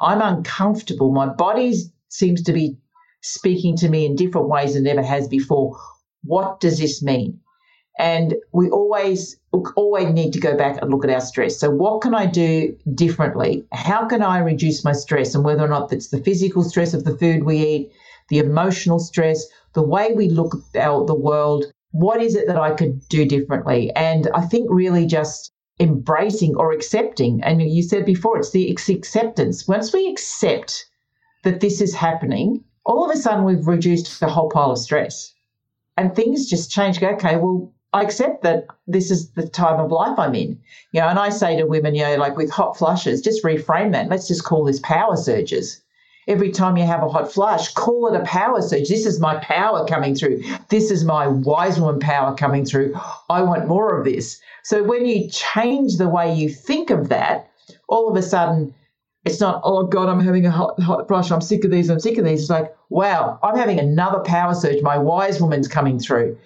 [0.02, 1.12] I'm uncomfortable.
[1.12, 1.76] My body
[2.10, 2.78] seems to be
[3.22, 5.78] speaking to me in different ways than it ever has before.
[6.24, 7.40] What does this mean?
[7.98, 9.38] And we always
[9.76, 11.60] always need to go back and look at our stress.
[11.60, 13.66] So what can I do differently?
[13.74, 15.36] How can I reduce my stress?
[15.36, 17.92] And whether or not it's the physical stress of the food we eat,
[18.30, 22.72] the emotional stress, the way we look at the world, what is it that I
[22.72, 23.92] could do differently?
[23.96, 27.42] And I think really just embracing or accepting.
[27.44, 29.68] And you said before, it's the acceptance.
[29.68, 30.86] Once we accept
[31.44, 35.34] that this is happening, all of a sudden we've reduced the whole pile of stress.
[35.98, 37.02] And things just change.
[37.02, 40.60] Okay, well, I accept that this is the time of life I'm in.
[40.92, 43.92] You know, and I say to women, you know, like with hot flushes, just reframe
[43.94, 44.10] that.
[44.10, 45.82] Let's just call this power surges.
[46.30, 48.88] Every time you have a hot flush, call it a power surge.
[48.88, 50.44] This is my power coming through.
[50.70, 52.94] This is my wise woman power coming through.
[53.30, 54.40] I want more of this.
[54.64, 57.50] So when you change the way you think of that,
[57.88, 58.76] all of a sudden
[59.26, 61.32] it's not, oh God, I'm having a hot, hot flush.
[61.32, 61.90] I'm sick of these.
[61.90, 62.42] I'm sick of these.
[62.42, 64.82] It's like, wow, I'm having another power surge.
[64.84, 66.38] My wise woman's coming through.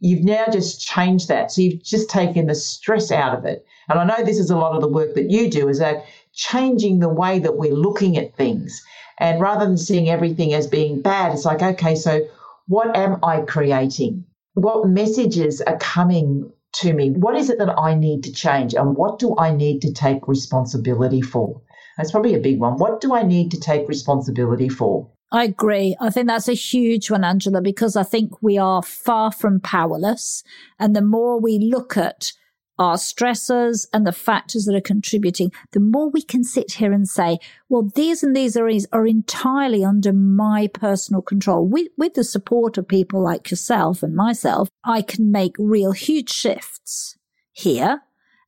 [0.00, 1.50] You've now just changed that.
[1.50, 3.66] So you've just taken the stress out of it.
[3.88, 6.04] And I know this is a lot of the work that you do is that
[6.32, 8.82] changing the way that we're looking at things.
[9.18, 12.26] And rather than seeing everything as being bad, it's like, okay, so
[12.66, 14.24] what am I creating?
[14.54, 17.10] What messages are coming to me?
[17.10, 18.74] What is it that I need to change?
[18.74, 21.60] And what do I need to take responsibility for?
[21.96, 22.78] That's probably a big one.
[22.78, 25.08] What do I need to take responsibility for?
[25.30, 25.96] I agree.
[26.00, 30.44] I think that's a huge one, Angela, because I think we are far from powerless.
[30.78, 32.32] And the more we look at
[32.78, 37.08] our stressors and the factors that are contributing, the more we can sit here and
[37.08, 41.66] say, well, these and these areas are entirely under my personal control.
[41.66, 46.30] With, with the support of people like yourself and myself, I can make real huge
[46.30, 47.16] shifts
[47.52, 48.02] here.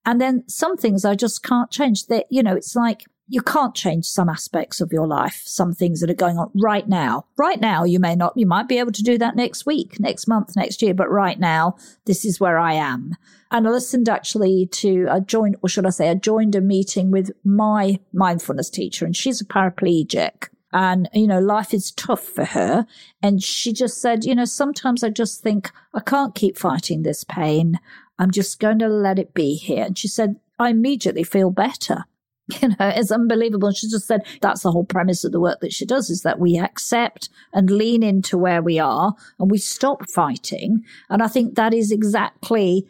[0.05, 3.75] And then some things I just can't change that, you know, it's like, you can't
[3.75, 7.27] change some aspects of your life, some things that are going on right now.
[7.37, 10.29] Right now, you may not, you might be able to do that next week, next
[10.29, 13.15] month, next year, but right now, this is where I am.
[13.51, 17.11] And I listened actually to, I joined, or should I say, I joined a meeting
[17.11, 20.49] with my mindfulness teacher, and she's a paraplegic.
[20.73, 22.87] And, you know, life is tough for her.
[23.23, 27.25] And she just said, you know, sometimes I just think I can't keep fighting this
[27.25, 27.79] pain.
[28.19, 29.85] I'm just going to let it be here.
[29.85, 32.05] And she said, I immediately feel better.
[32.63, 33.73] you know, it's unbelievable.
[33.73, 36.39] She just said that's the whole premise of the work that she does is that
[36.39, 40.85] we accept and lean into where we are and we stop fighting.
[41.09, 42.87] And I think that is exactly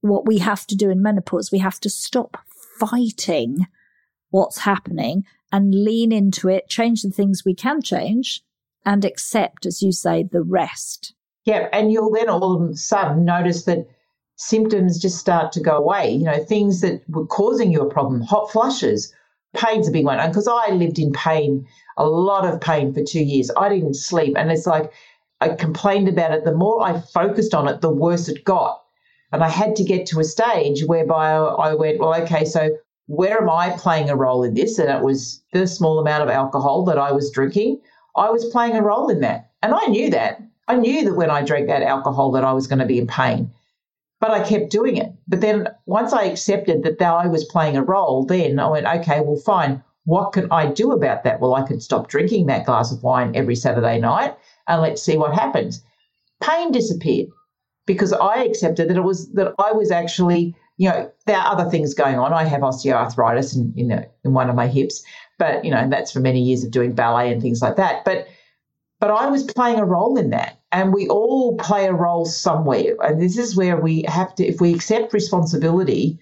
[0.00, 1.50] what we have to do in menopause.
[1.50, 2.36] We have to stop
[2.78, 3.66] fighting
[4.30, 8.42] what's happening and lean into it, change the things we can change
[8.84, 11.14] and accept, as you say, the rest.
[11.44, 11.68] Yeah.
[11.72, 13.88] And you'll then all of a sudden notice that
[14.38, 16.10] symptoms just start to go away.
[16.10, 19.12] You know, things that were causing you a problem, hot flushes,
[19.54, 20.18] pain's a big one.
[20.18, 21.66] And because I lived in pain,
[21.96, 24.34] a lot of pain for two years, I didn't sleep.
[24.36, 24.92] And it's like
[25.40, 26.44] I complained about it.
[26.44, 28.80] The more I focused on it, the worse it got.
[29.32, 32.70] And I had to get to a stage whereby I went, well, okay, so
[33.06, 34.78] where am I playing a role in this?
[34.78, 37.80] And it was the small amount of alcohol that I was drinking.
[38.16, 39.50] I was playing a role in that.
[39.62, 40.40] And I knew that.
[40.68, 43.06] I knew that when I drank that alcohol that I was going to be in
[43.06, 43.52] pain
[44.20, 45.12] but I kept doing it.
[45.26, 49.20] But then once I accepted that I was playing a role, then I went, okay,
[49.20, 49.82] well, fine.
[50.04, 51.40] What can I do about that?
[51.40, 55.16] Well, I could stop drinking that glass of wine every Saturday night and let's see
[55.16, 55.82] what happens.
[56.40, 57.28] Pain disappeared
[57.86, 61.70] because I accepted that it was that I was actually, you know, there are other
[61.70, 62.32] things going on.
[62.32, 65.02] I have osteoarthritis in, in, in one of my hips,
[65.38, 68.04] but you know, that's for many years of doing ballet and things like that.
[68.04, 68.28] But
[69.00, 70.60] but I was playing a role in that.
[70.70, 72.96] And we all play a role somewhere.
[73.00, 76.18] And this is where we have to, if we accept responsibility,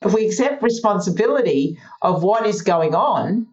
[0.00, 3.46] if we accept responsibility of what is going on,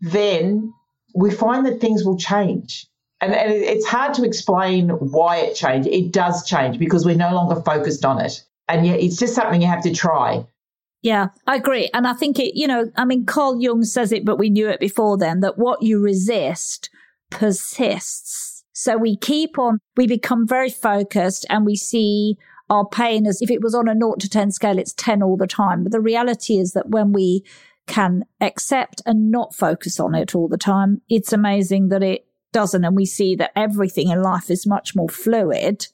[0.00, 0.74] then
[1.14, 2.86] we find that things will change.
[3.20, 5.88] And, and it's hard to explain why it changed.
[5.88, 8.42] It does change because we're no longer focused on it.
[8.68, 10.46] And yet it's just something you have to try.
[11.02, 11.88] Yeah, I agree.
[11.94, 14.68] And I think it, you know, I mean, Carl Jung says it, but we knew
[14.68, 16.90] it before then that what you resist
[17.30, 18.64] persists.
[18.72, 22.36] So we keep on, we become very focused and we see
[22.70, 25.36] our pain as if it was on a 0 to 10 scale, it's 10 all
[25.36, 25.82] the time.
[25.82, 27.44] But the reality is that when we
[27.86, 32.84] can accept and not focus on it all the time, it's amazing that it doesn't.
[32.84, 35.88] And we see that everything in life is much more fluid,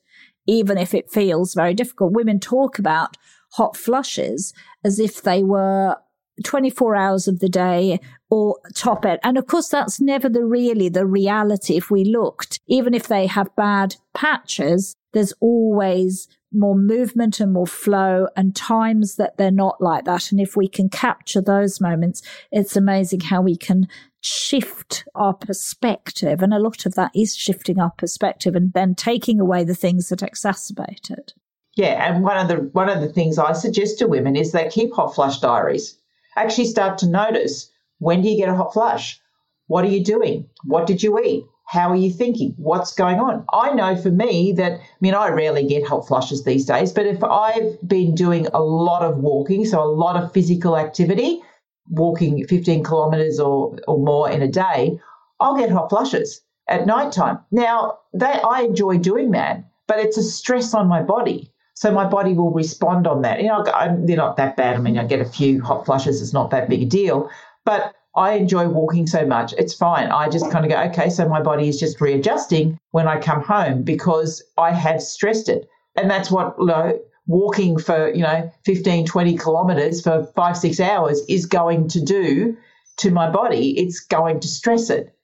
[0.46, 2.12] even if it feels very difficult.
[2.12, 3.16] Women talk about
[3.52, 4.52] hot flushes
[4.84, 5.96] as if they were
[6.44, 9.20] 24 hours of the day or top it.
[9.22, 11.76] And of course, that's never the really the reality.
[11.76, 17.66] If we looked, even if they have bad patches, there's always more movement and more
[17.66, 20.30] flow and times that they're not like that.
[20.30, 23.88] And if we can capture those moments, it's amazing how we can
[24.20, 26.42] shift our perspective.
[26.42, 30.08] And a lot of that is shifting our perspective and then taking away the things
[30.08, 31.34] that exacerbate it.
[31.76, 34.68] Yeah, and one of the one of the things I suggest to women is they
[34.68, 35.98] keep hot flush diaries.
[36.36, 39.20] Actually start to notice when do you get a hot flush?
[39.66, 40.48] What are you doing?
[40.64, 41.44] What did you eat?
[41.66, 42.54] How are you thinking?
[42.58, 43.44] What's going on?
[43.52, 47.06] I know for me that, I mean, I rarely get hot flushes these days, but
[47.06, 51.42] if I've been doing a lot of walking, so a lot of physical activity,
[51.90, 55.00] walking 15 kilometres or, or more in a day,
[55.40, 57.40] I'll get hot flushes at night time.
[57.50, 61.52] Now, they, I enjoy doing that, but it's a stress on my body.
[61.76, 63.40] So my body will respond on that.
[63.42, 64.76] You know, I'm, they're not that bad.
[64.76, 66.22] I mean, I get a few hot flushes.
[66.22, 67.30] It's not that big a deal.
[67.66, 69.52] But I enjoy walking so much.
[69.58, 70.08] It's fine.
[70.08, 73.42] I just kind of go, okay, so my body is just readjusting when I come
[73.42, 75.68] home because I have stressed it.
[75.96, 80.80] And that's what you know, walking for, you know, 15, 20 kilometers for five, six
[80.80, 82.56] hours is going to do
[82.98, 83.78] to my body.
[83.78, 85.14] It's going to stress it.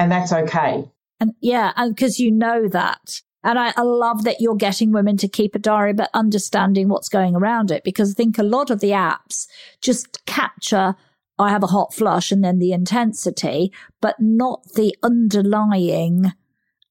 [0.00, 0.90] And that's okay.
[1.20, 3.20] And yeah, and because you know that.
[3.42, 7.08] And I, I, love that you're getting women to keep a diary, but understanding what's
[7.08, 7.84] going around it.
[7.84, 9.46] Because I think a lot of the apps
[9.80, 10.94] just capture
[11.40, 13.72] I have a hot flush and then the intensity,
[14.02, 16.32] but not the underlying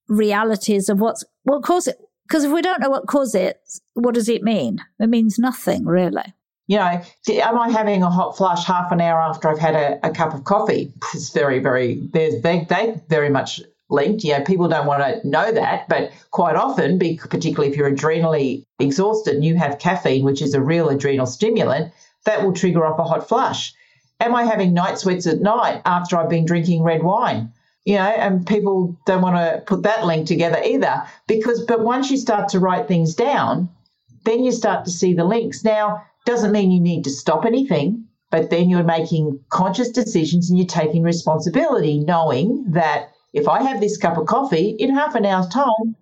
[0.08, 1.98] realities of what's what caused it.
[2.28, 3.62] Because if we don't know what caused it,
[3.94, 4.80] what does it mean?
[5.00, 6.34] It means nothing, really.
[6.68, 7.02] You know,
[7.42, 10.36] am I having a hot flush half an hour after I've had a, a cup
[10.36, 10.92] of coffee?
[11.14, 14.24] It's very, very, they, they very much linked.
[14.24, 18.66] You know, people don't want to know that, but quite often, particularly if you're adrenally
[18.80, 21.94] exhausted and you have caffeine, which is a real adrenal stimulant,
[22.26, 23.74] that will trigger off a hot flush.
[24.20, 27.52] Am I having night sweats at night after I've been drinking red wine?
[27.86, 32.12] You know, and people don't want to put that link together either because, but once
[32.12, 33.70] you start to write things down,
[34.26, 35.64] then you start to see the links.
[35.64, 40.60] Now, doesn't mean you need to stop anything, but then you're making conscious decisions and
[40.60, 45.26] you're taking responsibility, knowing that if I have this cup of coffee in half an
[45.26, 45.96] hour's time,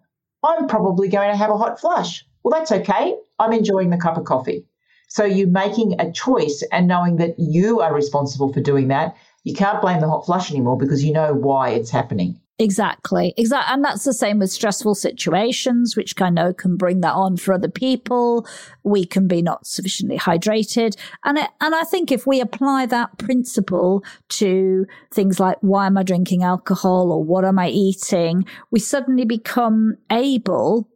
[0.43, 2.25] I'm probably going to have a hot flush.
[2.43, 3.15] Well, that's okay.
[3.39, 4.65] I'm enjoying the cup of coffee.
[5.09, 9.15] So you're making a choice and knowing that you are responsible for doing that.
[9.43, 12.39] You can't blame the hot flush anymore because you know why it's happening.
[12.59, 13.35] Exactly.
[13.37, 13.71] Exactly.
[13.73, 17.53] And that's the same with stressful situations, which I know can bring that on for
[17.53, 18.47] other people.
[18.83, 20.97] We can be not sufficiently hydrated.
[21.23, 25.99] And, it, and I think if we apply that principle to things like why am
[25.99, 30.89] I drinking alcohol or what am I eating, we suddenly become able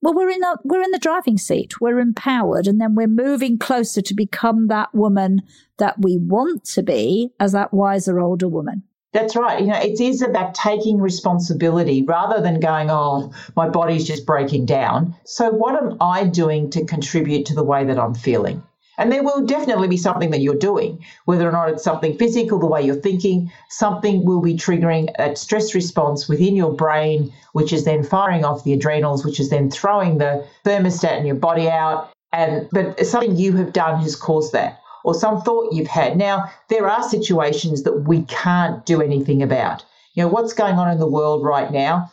[0.00, 1.80] well, we're in a, we're in the driving seat.
[1.80, 5.42] We're empowered and then we're moving closer to become that woman
[5.78, 8.84] that we want to be as that wiser older woman.
[9.12, 9.60] That's right.
[9.60, 14.66] You know, it is about taking responsibility rather than going, oh, my body's just breaking
[14.66, 15.14] down.
[15.24, 18.62] So, what am I doing to contribute to the way that I'm feeling?
[18.98, 22.58] And there will definitely be something that you're doing, whether or not it's something physical,
[22.58, 27.72] the way you're thinking, something will be triggering a stress response within your brain, which
[27.72, 31.70] is then firing off the adrenals, which is then throwing the thermostat in your body
[31.70, 32.10] out.
[32.32, 36.18] And but something you have done has caused that, or some thought you've had.
[36.18, 39.82] Now, there are situations that we can't do anything about.
[40.12, 42.10] You know, what's going on in the world right now,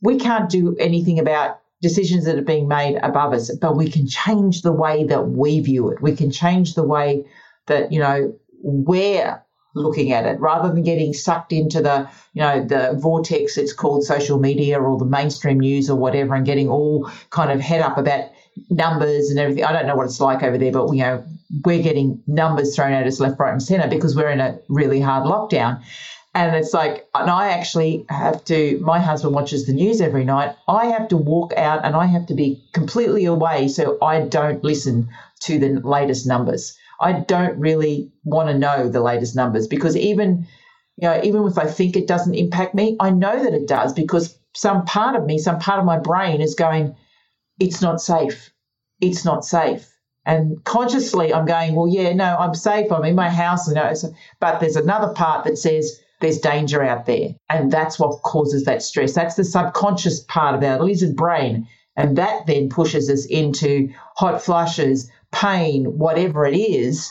[0.00, 4.08] we can't do anything about decisions that are being made above us, but we can
[4.08, 6.00] change the way that we view it.
[6.00, 7.26] We can change the way
[7.66, 9.42] that, you know, we're
[9.74, 14.04] looking at it rather than getting sucked into the, you know, the vortex it's called
[14.04, 17.98] social media or the mainstream news or whatever and getting all kind of head up
[17.98, 18.30] about
[18.70, 19.64] numbers and everything.
[19.64, 21.22] I don't know what it's like over there, but you know,
[21.64, 25.00] we're getting numbers thrown at us left, right, and center because we're in a really
[25.00, 25.82] hard lockdown.
[26.34, 30.54] And it's like, and I actually have to, my husband watches the news every night.
[30.68, 34.62] I have to walk out and I have to be completely away so I don't
[34.62, 35.08] listen
[35.40, 36.76] to the latest numbers.
[37.00, 40.46] I don't really want to know the latest numbers because even,
[40.96, 43.92] you know, even if I think it doesn't impact me, I know that it does
[43.92, 46.94] because some part of me, some part of my brain is going,
[47.58, 48.52] it's not safe.
[49.00, 49.88] It's not safe.
[50.28, 52.92] And consciously, I'm going, well, yeah, no, I'm safe.
[52.92, 53.90] I'm in my house, you know.
[54.40, 57.30] But there's another part that says, there's danger out there.
[57.48, 59.14] And that's what causes that stress.
[59.14, 61.66] That's the subconscious part of our lizard brain.
[61.96, 67.10] And that then pushes us into hot flushes, pain, whatever it is,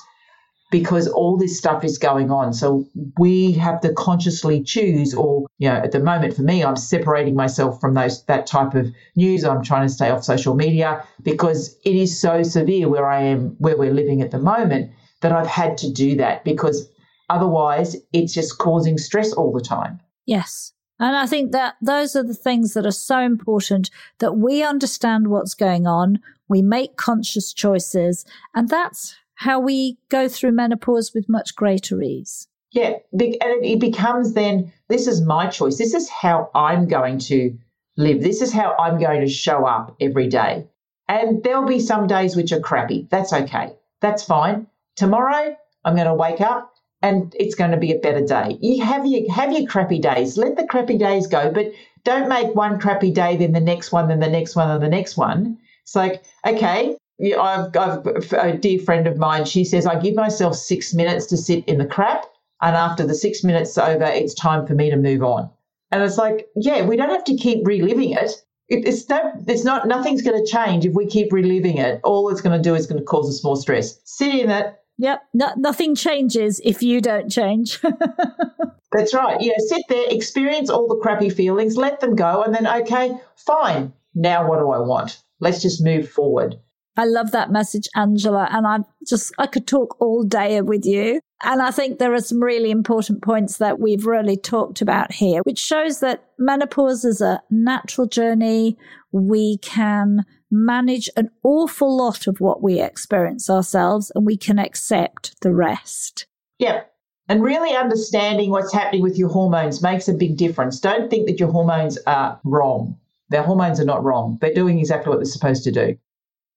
[0.70, 2.54] because all this stuff is going on.
[2.54, 2.88] So
[3.18, 7.36] we have to consciously choose, or, you know, at the moment for me, I'm separating
[7.36, 9.46] myself from those that type of news.
[9.46, 13.56] I'm trying to stay off social media because it is so severe where I am,
[13.60, 14.92] where we're living at the moment,
[15.22, 16.90] that I've had to do that because
[17.30, 20.00] otherwise it's just causing stress all the time.
[20.26, 20.74] Yes.
[21.00, 23.90] And I think that those are the things that are so important
[24.20, 26.20] that we understand what's going on.
[26.48, 32.48] We make conscious choices and that's how we go through menopause with much greater ease.
[32.72, 35.78] Yeah, and it becomes then this is my choice.
[35.78, 37.56] This is how I'm going to
[37.98, 38.22] live.
[38.22, 40.68] This is how I'm going to show up every day.
[41.08, 43.08] And there'll be some days which are crappy.
[43.10, 43.74] That's okay.
[44.02, 44.68] That's fine.
[44.96, 48.58] Tomorrow, I'm going to wake up and it's going to be a better day.
[48.60, 50.36] You have your have your crappy days.
[50.36, 51.72] Let the crappy days go, but
[52.04, 54.90] don't make one crappy day, then the next one, then the next one, and the
[54.90, 55.60] next one.
[55.84, 59.46] It's like, okay, yeah, I've, I've a dear friend of mine.
[59.46, 62.26] She says I give myself six minutes to sit in the crap,
[62.62, 65.50] and after the six minutes over, it's time for me to move on.
[65.92, 68.32] And it's like, yeah, we don't have to keep reliving it.
[68.68, 69.34] it it's not.
[69.48, 69.88] It's not.
[69.88, 72.02] Nothing's going to change if we keep reliving it.
[72.04, 74.00] All it's going to do is going to cause us more stress.
[74.04, 74.76] Sit in it.
[75.00, 75.22] Yep.
[75.34, 77.80] No, nothing changes if you don't change.
[78.92, 79.38] That's right.
[79.40, 79.54] Yeah.
[79.58, 83.94] Sit there, experience all the crappy feelings, let them go, and then okay, fine.
[84.16, 85.22] Now what do I want?
[85.40, 86.60] Let's just move forward.
[86.98, 88.50] I love that message, Angela.
[88.52, 91.22] And I just, I could talk all day with you.
[91.44, 95.42] And I think there are some really important points that we've really talked about here,
[95.44, 98.76] which shows that menopause is a natural journey.
[99.12, 105.40] We can manage an awful lot of what we experience ourselves and we can accept
[105.42, 106.26] the rest.
[106.58, 106.84] Yeah.
[107.30, 110.80] And really understanding what's happening with your hormones makes a big difference.
[110.80, 112.98] Don't think that your hormones are wrong.
[113.30, 114.38] Their hormones are not wrong.
[114.42, 115.98] They're doing exactly what they're supposed to do.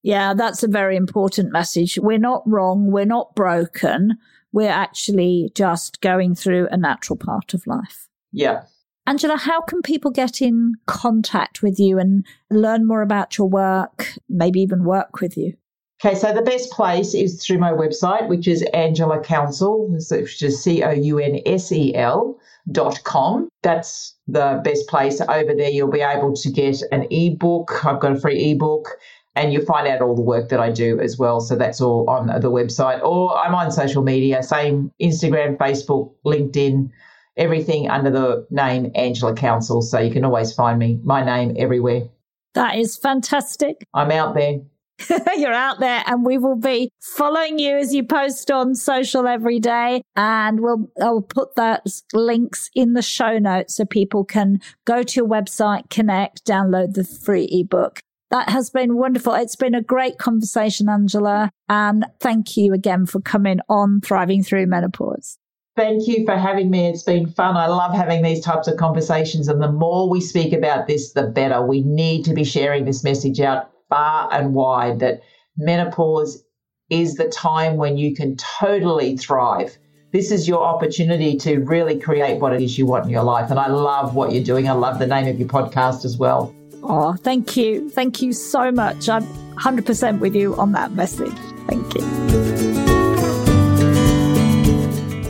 [0.03, 1.99] Yeah, that's a very important message.
[2.01, 2.91] We're not wrong.
[2.91, 4.17] We're not broken.
[4.51, 8.07] We're actually just going through a natural part of life.
[8.31, 8.63] Yeah.
[9.07, 14.13] Angela, how can people get in contact with you and learn more about your work,
[14.29, 15.53] maybe even work with you?
[16.03, 20.63] Okay, so the best place is through my website, which is Angela Counsel, which is
[20.63, 22.39] C O U N S E L
[22.71, 23.49] dot com.
[23.61, 25.21] That's the best place.
[25.21, 27.85] Over there, you'll be able to get an ebook.
[27.85, 28.97] I've got a free ebook
[29.35, 31.39] and you'll find out all the work that I do as well.
[31.39, 36.89] So that's all on the website, or I'm on social media, same Instagram, Facebook, LinkedIn,
[37.37, 39.81] everything under the name Angela Counsel.
[39.81, 42.03] So you can always find me, my name everywhere.
[42.53, 43.85] That is fantastic.
[43.93, 44.59] I'm out there.
[45.35, 49.59] You're out there and we will be following you as you post on social every
[49.59, 50.03] day.
[50.15, 55.19] And we'll, I'll put those links in the show notes so people can go to
[55.19, 58.01] your website, connect, download the free ebook.
[58.31, 59.33] That has been wonderful.
[59.33, 61.51] It's been a great conversation, Angela.
[61.67, 65.37] And thank you again for coming on Thriving Through Menopause.
[65.75, 66.87] Thank you for having me.
[66.87, 67.57] It's been fun.
[67.57, 69.49] I love having these types of conversations.
[69.49, 71.61] And the more we speak about this, the better.
[71.61, 75.21] We need to be sharing this message out far and wide that
[75.57, 76.41] menopause
[76.89, 79.77] is the time when you can totally thrive.
[80.13, 83.49] This is your opportunity to really create what it is you want in your life.
[83.49, 84.69] And I love what you're doing.
[84.69, 86.55] I love the name of your podcast as well.
[86.83, 87.89] Oh, thank you.
[87.89, 89.07] Thank you so much.
[89.09, 89.25] I'm
[89.55, 91.37] 100% with you on that message.
[91.67, 92.01] Thank you.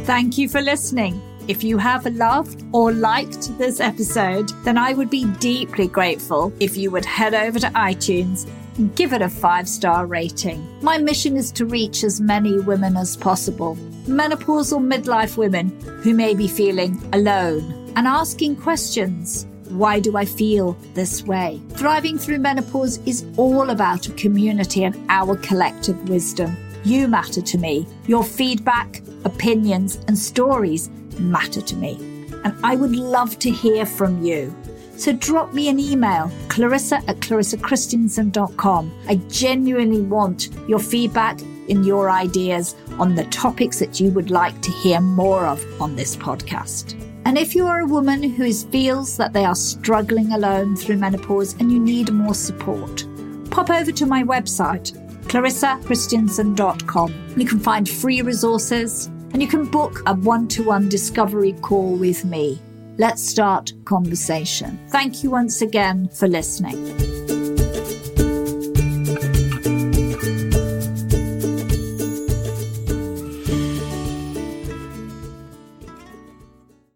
[0.05, 1.21] Thank you for listening.
[1.47, 6.77] If you have loved or liked this episode, then I would be deeply grateful if
[6.77, 8.47] you would head over to iTunes
[8.77, 10.65] and give it a five star rating.
[10.81, 13.75] My mission is to reach as many women as possible,
[14.05, 15.69] menopausal midlife women
[16.03, 21.61] who may be feeling alone and asking questions why do I feel this way?
[21.71, 26.55] Thriving through menopause is all about a community and our collective wisdom.
[26.83, 27.87] You matter to me.
[28.07, 31.97] Your feedback, opinions, and stories matter to me.
[32.43, 34.55] And I would love to hear from you.
[34.97, 38.91] So drop me an email, clarissa at clarissakristjansson.com.
[39.07, 44.61] I genuinely want your feedback and your ideas on the topics that you would like
[44.61, 47.10] to hear more of on this podcast.
[47.25, 51.53] And if you are a woman who feels that they are struggling alone through menopause
[51.59, 53.05] and you need more support,
[53.51, 54.91] pop over to my website,
[55.27, 57.33] clarissakristjansson.com.
[57.37, 61.95] You can find free resources and you can book a one to one discovery call
[61.95, 62.59] with me.
[62.97, 64.79] Let's start conversation.
[64.89, 67.20] Thank you once again for listening.